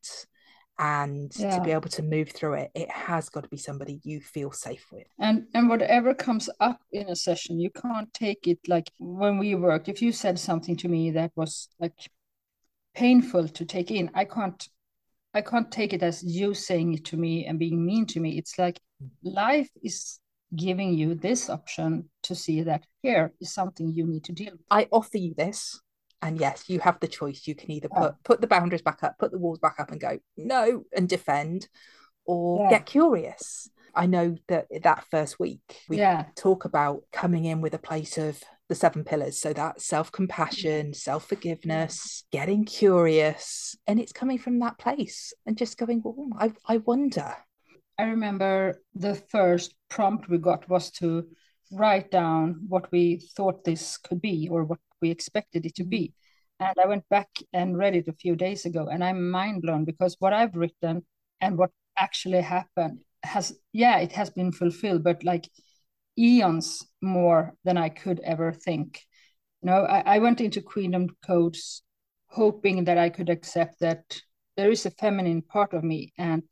And 0.80 1.32
to 1.32 1.60
be 1.64 1.72
able 1.72 1.88
to 1.88 2.04
move 2.04 2.30
through 2.30 2.54
it, 2.54 2.70
it 2.72 2.88
has 2.88 3.28
got 3.30 3.42
to 3.42 3.48
be 3.48 3.56
somebody 3.56 4.00
you 4.04 4.20
feel 4.20 4.52
safe 4.52 4.86
with. 4.92 5.08
And 5.18 5.46
and 5.52 5.68
whatever 5.68 6.14
comes 6.14 6.48
up 6.60 6.78
in 6.92 7.08
a 7.08 7.16
session, 7.16 7.58
you 7.58 7.70
can't 7.70 8.14
take 8.14 8.46
it 8.46 8.60
like 8.68 8.88
when 9.00 9.38
we 9.38 9.56
worked. 9.56 9.88
If 9.88 10.02
you 10.02 10.12
said 10.12 10.38
something 10.38 10.76
to 10.76 10.88
me 10.88 11.10
that 11.10 11.32
was 11.34 11.68
like 11.80 11.98
painful 12.94 13.48
to 13.48 13.64
take 13.64 13.90
in, 13.90 14.08
I 14.14 14.24
can't 14.24 14.68
I 15.34 15.40
can't 15.40 15.70
take 15.70 15.92
it 15.92 16.04
as 16.04 16.22
you 16.22 16.54
saying 16.54 16.94
it 16.94 17.04
to 17.06 17.16
me 17.16 17.46
and 17.46 17.58
being 17.58 17.84
mean 17.84 18.06
to 18.06 18.20
me. 18.20 18.38
It's 18.38 18.56
like 18.56 18.78
mm. 19.02 19.10
life 19.22 19.70
is 19.82 20.20
giving 20.54 20.94
you 20.94 21.14
this 21.14 21.50
option 21.50 22.08
to 22.24 22.34
see 22.34 22.62
that 22.62 22.84
here 23.02 23.32
is 23.40 23.52
something 23.52 23.92
you 23.92 24.06
need 24.06 24.24
to 24.24 24.32
deal 24.32 24.52
with. 24.52 24.60
I 24.70 24.88
offer 24.90 25.18
you 25.18 25.34
this. 25.34 25.80
And 26.20 26.40
yes, 26.40 26.64
you 26.68 26.80
have 26.80 26.98
the 26.98 27.06
choice. 27.06 27.46
You 27.46 27.54
can 27.54 27.70
either 27.70 27.88
put 27.88 28.02
yeah. 28.02 28.10
put 28.24 28.40
the 28.40 28.48
boundaries 28.48 28.82
back 28.82 29.04
up, 29.04 29.18
put 29.18 29.30
the 29.30 29.38
walls 29.38 29.60
back 29.60 29.76
up 29.78 29.92
and 29.92 30.00
go, 30.00 30.18
no, 30.36 30.82
and 30.92 31.08
defend, 31.08 31.68
or 32.24 32.64
yeah. 32.64 32.70
get 32.70 32.86
curious. 32.86 33.70
I 33.94 34.06
know 34.06 34.36
that 34.48 34.66
that 34.82 35.04
first 35.10 35.38
week 35.38 35.60
we 35.88 35.98
yeah. 35.98 36.26
talk 36.36 36.64
about 36.64 37.02
coming 37.12 37.44
in 37.44 37.60
with 37.60 37.74
a 37.74 37.78
place 37.78 38.18
of 38.18 38.42
the 38.68 38.74
seven 38.74 39.02
pillars. 39.02 39.38
So 39.40 39.52
that 39.52 39.80
self 39.80 40.12
compassion, 40.12 40.94
self 40.94 41.28
forgiveness, 41.28 42.24
getting 42.30 42.64
curious. 42.64 43.76
And 43.86 43.98
it's 43.98 44.12
coming 44.12 44.38
from 44.38 44.58
that 44.60 44.78
place 44.78 45.32
and 45.46 45.56
just 45.56 45.78
going, 45.78 46.02
well, 46.04 46.28
I, 46.38 46.52
I 46.66 46.76
wonder, 46.78 47.34
I 47.98 48.04
remember 48.04 48.80
the 48.94 49.16
first 49.16 49.74
prompt 49.88 50.28
we 50.28 50.38
got 50.38 50.68
was 50.68 50.90
to 50.92 51.26
write 51.72 52.10
down 52.10 52.64
what 52.68 52.90
we 52.92 53.28
thought 53.36 53.64
this 53.64 53.98
could 53.98 54.20
be 54.20 54.48
or 54.48 54.64
what 54.64 54.78
we 55.02 55.10
expected 55.10 55.66
it 55.66 55.74
to 55.76 55.84
be. 55.84 56.14
And 56.60 56.74
I 56.82 56.86
went 56.86 57.08
back 57.08 57.28
and 57.52 57.76
read 57.76 57.96
it 57.96 58.08
a 58.08 58.12
few 58.12 58.36
days 58.36 58.64
ago, 58.64 58.88
and 58.88 59.02
I'm 59.02 59.30
mind 59.30 59.62
blown 59.62 59.84
because 59.84 60.16
what 60.18 60.32
I've 60.32 60.56
written 60.56 61.04
and 61.40 61.58
what 61.58 61.70
actually 61.96 62.40
happened 62.40 63.00
has, 63.22 63.56
yeah, 63.72 63.98
it 63.98 64.12
has 64.12 64.30
been 64.30 64.52
fulfilled, 64.52 65.02
but 65.04 65.24
like 65.24 65.48
eons 66.16 66.86
more 67.00 67.54
than 67.64 67.76
I 67.76 67.88
could 67.88 68.20
ever 68.20 68.52
think. 68.52 69.00
You 69.62 69.70
know, 69.70 69.84
I, 69.84 70.16
I 70.16 70.18
went 70.18 70.40
into 70.40 70.62
Queendom 70.62 71.08
Codes 71.24 71.82
hoping 72.28 72.84
that 72.84 72.98
I 72.98 73.08
could 73.08 73.28
accept 73.28 73.80
that 73.80 74.20
there 74.56 74.70
is 74.70 74.86
a 74.86 74.90
feminine 74.90 75.42
part 75.42 75.72
of 75.74 75.84
me 75.84 76.12
and 76.18 76.42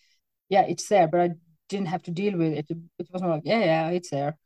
yeah, 0.49 0.63
it's 0.63 0.89
there, 0.89 1.09
but 1.09 1.21
I 1.21 1.31
didn't 1.69 1.89
have 1.89 2.03
to 2.05 2.11
deal 2.11 2.37
with 2.37 2.53
it. 2.53 2.67
It 2.99 3.09
was 3.11 3.23
more 3.23 3.33
like, 3.33 3.43
yeah, 3.45 3.59
yeah, 3.59 3.89
it's 3.91 4.11
there. 4.11 4.37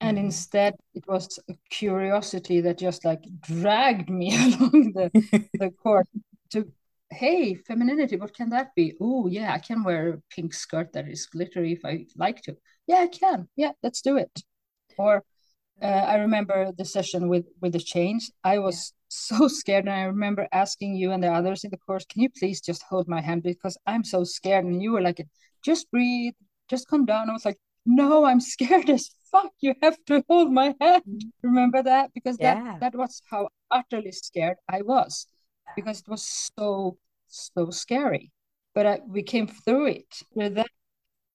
And 0.00 0.16
mm-hmm. 0.16 0.26
instead, 0.26 0.74
it 0.94 1.04
was 1.06 1.38
a 1.48 1.54
curiosity 1.70 2.60
that 2.62 2.78
just 2.78 3.04
like 3.04 3.22
dragged 3.40 4.08
me 4.08 4.34
along 4.34 4.92
the, 4.94 5.10
the 5.54 5.70
course 5.82 6.08
to, 6.50 6.72
hey, 7.10 7.54
femininity, 7.54 8.16
what 8.16 8.34
can 8.34 8.50
that 8.50 8.74
be? 8.74 8.94
Oh, 9.00 9.26
yeah, 9.26 9.52
I 9.52 9.58
can 9.58 9.84
wear 9.84 10.08
a 10.08 10.22
pink 10.34 10.54
skirt 10.54 10.92
that 10.94 11.08
is 11.08 11.26
glittery 11.26 11.72
if 11.72 11.84
I 11.84 12.06
like 12.16 12.42
to. 12.42 12.56
Yeah, 12.86 13.00
I 13.00 13.08
can. 13.08 13.48
Yeah, 13.56 13.72
let's 13.82 14.00
do 14.00 14.16
it. 14.16 14.30
Or 14.96 15.22
uh, 15.82 15.86
I 15.86 16.16
remember 16.16 16.72
the 16.76 16.84
session 16.84 17.28
with 17.28 17.46
with 17.60 17.72
the 17.72 17.78
change. 17.78 18.30
I 18.44 18.58
was 18.58 18.92
yeah. 18.92 19.38
so 19.38 19.48
scared, 19.60 19.84
and 19.84 19.94
I 19.94 20.02
remember 20.02 20.46
asking 20.52 20.94
you 20.94 21.12
and 21.12 21.22
the 21.22 21.32
others 21.32 21.64
in 21.64 21.70
the 21.70 21.78
course, 21.78 22.04
"Can 22.04 22.22
you 22.22 22.30
please 22.30 22.60
just 22.60 22.82
hold 22.82 23.08
my 23.08 23.20
hand 23.20 23.42
because 23.42 23.78
I'm 23.86 24.04
so 24.04 24.24
scared?" 24.24 24.64
And 24.64 24.82
you 24.82 24.92
were 24.92 25.00
like, 25.00 25.26
just 25.62 25.90
breathe, 25.90 26.34
just 26.68 26.88
calm 26.88 27.04
down. 27.04 27.30
I 27.30 27.32
was 27.32 27.44
like, 27.44 27.58
no, 27.86 28.24
I'm 28.24 28.40
scared 28.40 28.90
as 28.90 29.10
fuck. 29.30 29.52
You 29.60 29.74
have 29.82 29.96
to 30.06 30.24
hold 30.28 30.52
my 30.52 30.74
hand. 30.80 31.02
Mm-hmm. 31.08 31.48
Remember 31.48 31.82
that? 31.82 32.10
Because 32.14 32.36
yeah. 32.40 32.54
that, 32.54 32.80
that 32.80 32.94
was 32.94 33.22
how 33.30 33.48
utterly 33.70 34.12
scared 34.12 34.56
I 34.68 34.82
was 34.82 35.26
because 35.76 36.00
it 36.00 36.08
was 36.08 36.50
so, 36.56 36.98
so 37.28 37.70
scary. 37.70 38.32
But 38.74 38.86
I, 38.86 39.00
we 39.06 39.22
came 39.22 39.46
through 39.46 39.86
it. 39.86 40.22
With 40.32 40.54
that, 40.54 40.70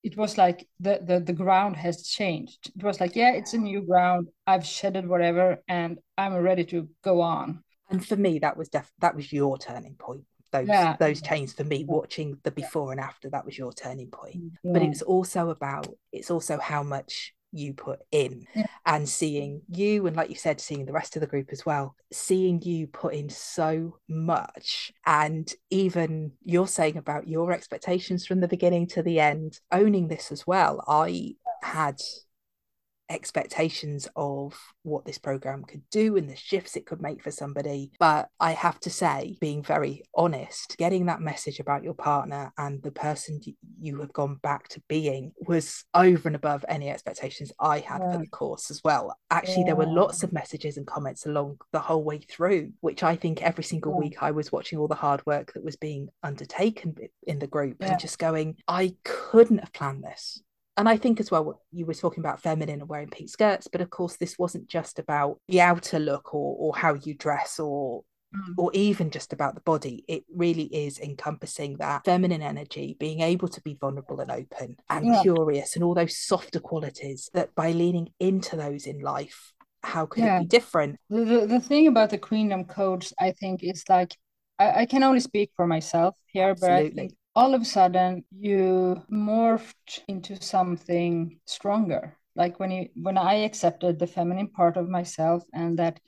it 0.03 0.17
was 0.17 0.37
like 0.37 0.67
the, 0.79 1.01
the, 1.05 1.19
the 1.19 1.33
ground 1.33 1.75
has 1.77 2.07
changed. 2.07 2.71
It 2.75 2.83
was 2.83 2.99
like, 2.99 3.15
yeah, 3.15 3.31
it's 3.31 3.53
a 3.53 3.57
new 3.57 3.81
ground. 3.81 4.27
I've 4.47 4.65
shedded 4.65 5.07
whatever 5.07 5.57
and 5.67 5.97
I'm 6.17 6.35
ready 6.35 6.63
to 6.65 6.87
go 7.03 7.21
on. 7.21 7.63
And 7.89 8.05
for 8.05 8.15
me, 8.15 8.39
that 8.39 8.57
was 8.57 8.69
def- 8.69 8.91
that 8.99 9.15
was 9.15 9.31
your 9.31 9.57
turning 9.57 9.95
point 9.95 10.23
those 10.59 10.67
yeah. 10.67 10.95
those 10.99 11.21
chains 11.21 11.53
for 11.53 11.63
me 11.63 11.85
watching 11.85 12.37
the 12.43 12.51
before 12.51 12.91
and 12.91 13.01
after 13.01 13.29
that 13.29 13.45
was 13.45 13.57
your 13.57 13.73
turning 13.73 14.07
point 14.07 14.35
yeah. 14.63 14.71
but 14.73 14.81
it's 14.81 15.01
also 15.01 15.49
about 15.49 15.87
it's 16.11 16.31
also 16.31 16.57
how 16.57 16.83
much 16.83 17.33
you 17.51 17.73
put 17.73 17.99
in 18.11 18.45
yeah. 18.53 18.65
and 18.85 19.07
seeing 19.07 19.61
you 19.69 20.05
and 20.07 20.15
like 20.15 20.29
you 20.29 20.35
said 20.35 20.59
seeing 20.59 20.85
the 20.85 20.91
rest 20.91 21.15
of 21.15 21.21
the 21.21 21.27
group 21.27 21.49
as 21.51 21.65
well 21.65 21.95
seeing 22.11 22.61
you 22.61 22.85
put 22.85 23.13
in 23.13 23.29
so 23.29 23.97
much 24.09 24.91
and 25.05 25.53
even 25.69 26.31
you're 26.43 26.67
saying 26.67 26.97
about 26.97 27.27
your 27.27 27.53
expectations 27.53 28.25
from 28.25 28.41
the 28.41 28.47
beginning 28.47 28.85
to 28.85 29.01
the 29.01 29.19
end 29.19 29.59
owning 29.71 30.07
this 30.07 30.31
as 30.33 30.45
well 30.45 30.83
i 30.87 31.33
had 31.63 31.97
expectations 33.09 34.07
of 34.15 34.57
what 34.83 35.05
this 35.05 35.17
program 35.17 35.63
could 35.63 35.81
do 35.91 36.17
and 36.17 36.29
the 36.29 36.35
shifts 36.35 36.75
it 36.75 36.85
could 36.85 37.01
make 37.01 37.23
for 37.23 37.31
somebody. 37.31 37.91
But 37.99 38.29
I 38.39 38.51
have 38.51 38.79
to 38.81 38.89
say, 38.89 39.37
being 39.39 39.63
very 39.63 40.03
honest, 40.15 40.75
getting 40.77 41.05
that 41.07 41.21
message 41.21 41.59
about 41.59 41.83
your 41.83 41.93
partner 41.93 42.51
and 42.57 42.81
the 42.83 42.91
person 42.91 43.39
you 43.79 43.99
have 44.01 44.13
gone 44.13 44.35
back 44.35 44.67
to 44.69 44.81
being 44.87 45.33
was 45.47 45.83
over 45.93 46.27
and 46.27 46.35
above 46.35 46.65
any 46.67 46.89
expectations 46.89 47.51
I 47.59 47.79
had 47.79 48.01
yeah. 48.01 48.13
for 48.13 48.17
the 48.19 48.27
course 48.27 48.71
as 48.71 48.81
well. 48.83 49.15
Actually, 49.29 49.59
yeah. 49.59 49.65
there 49.67 49.75
were 49.75 49.87
lots 49.87 50.23
of 50.23 50.33
messages 50.33 50.77
and 50.77 50.87
comments 50.87 51.25
along 51.25 51.59
the 51.71 51.79
whole 51.79 52.03
way 52.03 52.19
through, 52.19 52.73
which 52.81 53.03
I 53.03 53.15
think 53.15 53.41
every 53.41 53.63
single 53.63 53.93
yeah. 53.93 53.99
week 53.99 54.17
I 54.21 54.31
was 54.31 54.51
watching 54.51 54.79
all 54.79 54.87
the 54.87 54.95
hard 54.95 55.25
work 55.25 55.53
that 55.53 55.63
was 55.63 55.75
being 55.75 56.09
undertaken 56.23 56.95
in 57.23 57.39
the 57.39 57.47
group 57.47 57.77
and 57.81 57.99
just 57.99 58.19
going, 58.19 58.57
I 58.67 58.95
couldn't 59.03 59.59
have 59.59 59.73
planned 59.73 60.03
this 60.03 60.41
and 60.77 60.89
I 60.89 60.97
think 60.97 61.19
as 61.19 61.31
well, 61.31 61.61
you 61.71 61.85
were 61.85 61.93
talking 61.93 62.21
about 62.21 62.41
feminine 62.41 62.81
and 62.81 62.89
wearing 62.89 63.09
pink 63.09 63.29
skirts, 63.29 63.67
but 63.71 63.81
of 63.81 63.89
course, 63.89 64.17
this 64.17 64.37
wasn't 64.37 64.67
just 64.67 64.99
about 64.99 65.39
the 65.47 65.61
outer 65.61 65.99
look 65.99 66.33
or, 66.33 66.55
or 66.59 66.75
how 66.75 66.95
you 66.95 67.13
dress 67.13 67.59
or 67.59 68.03
mm. 68.35 68.53
or 68.57 68.71
even 68.73 69.09
just 69.09 69.31
about 69.31 69.55
the 69.55 69.61
body. 69.61 70.03
It 70.07 70.25
really 70.33 70.63
is 70.63 70.99
encompassing 70.99 71.77
that 71.77 72.03
feminine 72.03 72.41
energy, 72.41 72.97
being 72.99 73.21
able 73.21 73.47
to 73.49 73.61
be 73.61 73.77
vulnerable 73.79 74.19
and 74.19 74.31
open 74.31 74.77
and 74.89 75.05
yeah. 75.05 75.21
curious, 75.21 75.75
and 75.75 75.83
all 75.83 75.93
those 75.93 76.17
softer 76.17 76.59
qualities 76.59 77.29
that 77.33 77.55
by 77.55 77.71
leaning 77.71 78.09
into 78.19 78.57
those 78.57 78.85
in 78.85 78.99
life, 78.99 79.53
how 79.81 80.05
could 80.05 80.23
yeah. 80.23 80.37
it 80.37 80.41
be 80.41 80.47
different? 80.47 80.97
The, 81.09 81.23
the, 81.23 81.45
the 81.45 81.59
thing 81.59 81.87
about 81.87 82.09
the 82.09 82.17
Queendom 82.17 82.65
codes, 82.65 83.13
I 83.19 83.31
think, 83.31 83.63
is 83.63 83.83
like 83.87 84.15
I, 84.59 84.81
I 84.81 84.85
can 84.85 85.03
only 85.03 85.19
speak 85.19 85.51
for 85.55 85.67
myself 85.67 86.17
here, 86.27 86.49
Absolutely. 86.49 86.89
but 86.89 86.91
I 86.91 86.95
think 86.95 87.13
all 87.35 87.53
of 87.53 87.61
a 87.61 87.65
sudden 87.65 88.23
you 88.31 89.01
morphed 89.11 89.99
into 90.07 90.41
something 90.41 91.39
stronger. 91.45 92.17
Like 92.35 92.59
when 92.59 92.71
you 92.71 92.89
when 92.95 93.17
i 93.17 93.33
accepted 93.45 93.97
the 93.97 94.07
feminine 94.07 94.49
part 94.49 94.77
of 94.77 94.89
myself 94.89 95.43
and 95.53 95.79
that 95.79 95.99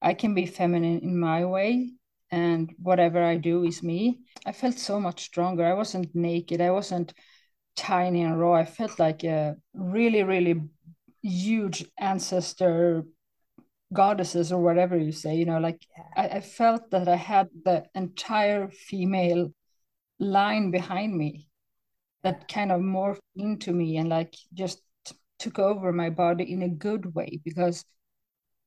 i 0.00 0.14
can 0.14 0.34
be 0.34 0.46
feminine 0.46 1.00
in 1.00 1.18
my 1.18 1.44
way 1.44 1.90
and 2.30 2.72
whatever 2.78 3.22
i 3.22 3.36
do 3.36 3.64
is 3.64 3.82
me 3.82 4.20
i 4.46 4.52
felt 4.52 4.78
so 4.78 5.00
much 5.00 5.24
stronger. 5.24 5.64
I 5.64 5.74
wasn't 5.74 6.14
naked. 6.14 6.60
I 6.60 6.70
wasn't 6.70 7.12
tiny 7.76 8.22
and 8.22 8.38
raw. 8.40 8.54
I 8.54 8.64
felt 8.64 8.98
like 8.98 9.24
a 9.24 9.56
really 9.74 10.22
really 10.22 10.62
huge 11.22 11.84
ancestor 11.98 13.04
goddesses 13.92 14.52
or 14.52 14.60
whatever 14.62 14.96
you 14.96 15.12
say 15.12 15.34
you 15.34 15.46
know 15.46 15.58
like 15.58 15.80
I, 16.16 16.28
I 16.28 16.40
felt 16.40 16.90
that 16.90 17.08
i 17.08 17.16
had 17.16 17.48
the 17.64 17.86
entire 17.94 18.68
female 18.68 19.50
line 20.18 20.70
behind 20.70 21.16
me 21.16 21.48
that 22.22 22.48
kind 22.48 22.72
of 22.72 22.80
morphed 22.80 23.20
into 23.36 23.72
me 23.72 23.96
and 23.96 24.08
like 24.08 24.34
just 24.52 24.80
took 25.38 25.58
over 25.58 25.92
my 25.92 26.10
body 26.10 26.52
in 26.52 26.62
a 26.62 26.68
good 26.68 27.14
way 27.14 27.40
because 27.44 27.84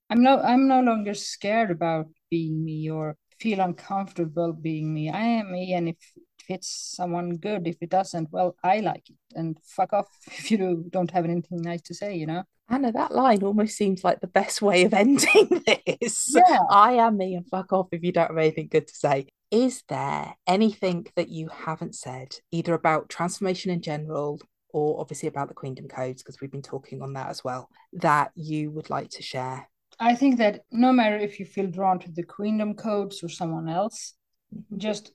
I'm 0.10 0.24
no 0.24 0.40
I'm 0.40 0.68
no 0.68 0.82
longer 0.82 1.14
scared 1.14 1.72
about 1.72 2.08
being 2.30 2.64
me 2.64 2.90
or 2.90 3.18
feel 3.40 3.60
uncomfortable 3.60 4.54
being 4.54 4.94
me. 4.94 5.10
I 5.10 5.22
am 5.22 5.52
me 5.52 5.74
and 5.74 5.90
if 5.90 5.96
it 6.16 6.24
fits 6.48 6.94
someone 6.96 7.38
good, 7.38 7.68
if 7.68 7.78
it 7.82 7.90
doesn't, 7.90 8.32
well, 8.32 8.56
I 8.64 8.80
like 8.82 9.10
it. 9.10 9.16
And 9.36 9.58
fuck 9.64 9.94
off 9.94 10.08
if 10.28 10.52
you 10.52 10.86
don't 10.90 11.12
have 11.12 11.26
anything 11.26 11.62
nice 11.62 11.82
to 11.84 11.94
say, 11.94 12.16
you 12.16 12.28
know? 12.28 12.44
Anna, 12.70 12.92
that 12.94 13.12
line 13.14 13.44
almost 13.44 13.76
seems 13.76 14.04
like 14.04 14.22
the 14.22 14.28
best 14.28 14.62
way 14.62 14.86
of 14.86 14.94
ending 15.04 15.64
this. 15.66 16.34
Yeah. 16.36 16.60
I 16.70 16.94
am 16.94 17.18
me 17.18 17.36
and 17.36 17.48
fuck 17.48 17.74
off 17.74 17.88
if 17.92 18.04
you 18.04 18.12
don't 18.12 18.30
have 18.30 18.38
anything 18.38 18.70
good 18.70 18.88
to 18.88 18.96
say. 18.96 19.28
Is 19.52 19.84
there 19.90 20.36
anything 20.48 21.08
that 21.16 21.30
you 21.30 21.50
haven't 21.50 21.96
said, 21.96 22.36
either 22.52 22.74
about 22.74 23.10
transformation 23.10 23.70
in 23.70 23.82
general 23.82 24.40
or 24.70 25.02
obviously 25.02 25.28
about 25.28 25.50
the 25.50 25.54
Queendom 25.54 25.90
Codes, 25.90 26.24
because 26.24 26.40
we've 26.40 26.52
been 26.52 26.62
talking 26.62 27.02
on 27.02 27.14
that 27.14 27.30
as 27.30 27.44
well, 27.44 27.70
that 27.94 28.32
you 28.34 28.72
would 28.72 28.90
like 28.90 29.10
to 29.12 29.22
share? 29.22 29.68
I 30.00 30.16
think 30.16 30.38
that 30.38 30.62
no 30.72 30.94
matter 30.94 31.18
if 31.18 31.40
you 31.40 31.46
feel 31.46 31.68
drawn 31.68 32.00
to 32.00 32.12
the 32.12 32.24
Queendom 32.24 32.76
Codes 32.76 33.22
or 33.24 33.30
someone 33.30 33.68
else, 33.68 34.14
mm-hmm. 34.56 34.78
just 34.78 35.12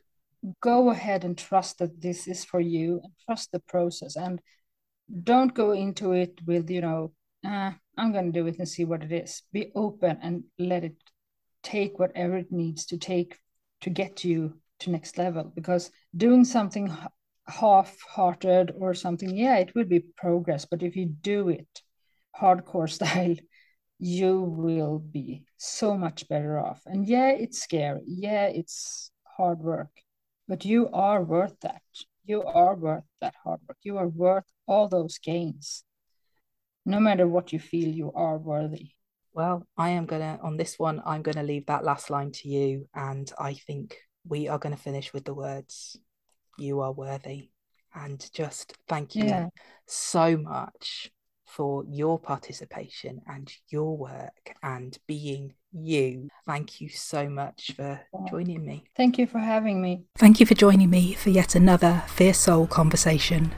go 0.60 0.90
ahead 0.90 1.24
and 1.24 1.36
trust 1.36 1.78
that 1.78 2.00
this 2.00 2.28
is 2.28 2.44
for 2.44 2.60
you 2.60 3.00
and 3.02 3.12
trust 3.24 3.52
the 3.52 3.60
process 3.60 4.16
and 4.16 4.40
don't 5.22 5.54
go 5.54 5.72
into 5.72 6.12
it 6.12 6.38
with, 6.46 6.70
you 6.70 6.82
know, 6.82 7.12
uh, 7.44 7.72
I'm 7.96 8.12
going 8.12 8.32
to 8.32 8.38
do 8.38 8.46
it 8.46 8.58
and 8.58 8.68
see 8.68 8.84
what 8.84 9.02
it 9.02 9.12
is. 9.12 9.42
Be 9.52 9.72
open 9.74 10.18
and 10.22 10.44
let 10.58 10.84
it 10.84 10.96
take 11.62 11.98
whatever 11.98 12.36
it 12.36 12.52
needs 12.52 12.86
to 12.86 12.98
take 12.98 13.38
to 13.86 13.90
get 13.90 14.24
you 14.24 14.52
to 14.80 14.90
next 14.90 15.16
level 15.16 15.44
because 15.54 15.92
doing 16.16 16.44
something 16.44 16.92
half-hearted 17.46 18.72
or 18.76 18.94
something 18.94 19.30
yeah 19.30 19.58
it 19.58 19.72
will 19.76 19.84
be 19.84 20.00
progress 20.00 20.64
but 20.64 20.82
if 20.82 20.96
you 20.96 21.06
do 21.06 21.48
it 21.48 21.82
hardcore 22.36 22.90
style 22.98 23.36
you 24.00 24.40
will 24.40 24.98
be 24.98 25.44
so 25.56 25.96
much 25.96 26.28
better 26.28 26.58
off. 26.58 26.82
And 26.84 27.06
yeah 27.06 27.30
it's 27.30 27.62
scary. 27.62 28.02
Yeah 28.06 28.48
it's 28.48 29.10
hard 29.36 29.60
work 29.60 29.92
but 30.48 30.64
you 30.64 30.88
are 30.92 31.22
worth 31.22 31.58
that. 31.60 31.82
You 32.24 32.42
are 32.42 32.74
worth 32.74 33.04
that 33.20 33.34
hard 33.44 33.60
work. 33.68 33.78
You 33.82 33.98
are 33.98 34.08
worth 34.08 34.50
all 34.66 34.88
those 34.88 35.18
gains. 35.18 35.84
No 36.84 36.98
matter 36.98 37.28
what 37.28 37.52
you 37.52 37.60
feel 37.60 37.88
you 37.88 38.10
are 38.12 38.36
worthy 38.36 38.95
well 39.36 39.64
i 39.76 39.90
am 39.90 40.06
gonna 40.06 40.40
on 40.42 40.56
this 40.56 40.76
one 40.78 41.00
i'm 41.06 41.22
gonna 41.22 41.44
leave 41.44 41.66
that 41.66 41.84
last 41.84 42.10
line 42.10 42.32
to 42.32 42.48
you 42.48 42.88
and 42.94 43.32
i 43.38 43.54
think 43.54 43.96
we 44.28 44.48
are 44.48 44.58
going 44.58 44.74
to 44.74 44.82
finish 44.82 45.12
with 45.12 45.24
the 45.24 45.34
words 45.34 45.96
you 46.58 46.80
are 46.80 46.92
worthy. 46.92 47.50
And 47.94 48.24
just 48.32 48.76
thank 48.88 49.14
you 49.14 49.24
yeah. 49.24 49.48
so 49.86 50.36
much 50.36 51.10
for 51.46 51.84
your 51.88 52.18
participation 52.18 53.22
and 53.26 53.50
your 53.68 53.96
work 53.96 54.54
and 54.62 54.96
being 55.06 55.54
you. 55.72 56.28
Thank 56.44 56.80
you 56.80 56.88
so 56.88 57.28
much 57.28 57.72
for 57.74 58.00
joining 58.28 58.66
me. 58.66 58.84
Thank 58.96 59.16
you 59.16 59.26
for 59.26 59.38
having 59.38 59.80
me. 59.80 60.04
Thank 60.18 60.40
you 60.40 60.46
for 60.46 60.54
joining 60.54 60.90
me 60.90 61.14
for 61.14 61.30
yet 61.30 61.54
another 61.54 62.02
Fierce 62.08 62.40
Soul 62.40 62.66
conversation. 62.66 63.54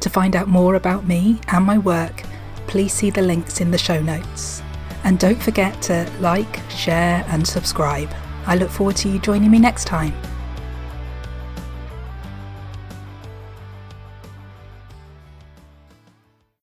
To 0.00 0.08
find 0.08 0.34
out 0.34 0.48
more 0.48 0.76
about 0.76 1.06
me 1.06 1.40
and 1.48 1.64
my 1.64 1.78
work, 1.78 2.22
please 2.66 2.92
see 2.92 3.10
the 3.10 3.22
links 3.22 3.60
in 3.60 3.70
the 3.70 3.78
show 3.78 4.00
notes. 4.00 4.62
And 5.04 5.18
don't 5.18 5.42
forget 5.42 5.80
to 5.82 6.10
like, 6.20 6.60
share, 6.70 7.24
and 7.28 7.46
subscribe. 7.46 8.10
I 8.46 8.56
look 8.56 8.70
forward 8.70 8.96
to 8.96 9.08
you 9.08 9.18
joining 9.18 9.50
me 9.50 9.58
next 9.58 9.84
time. 9.84 10.14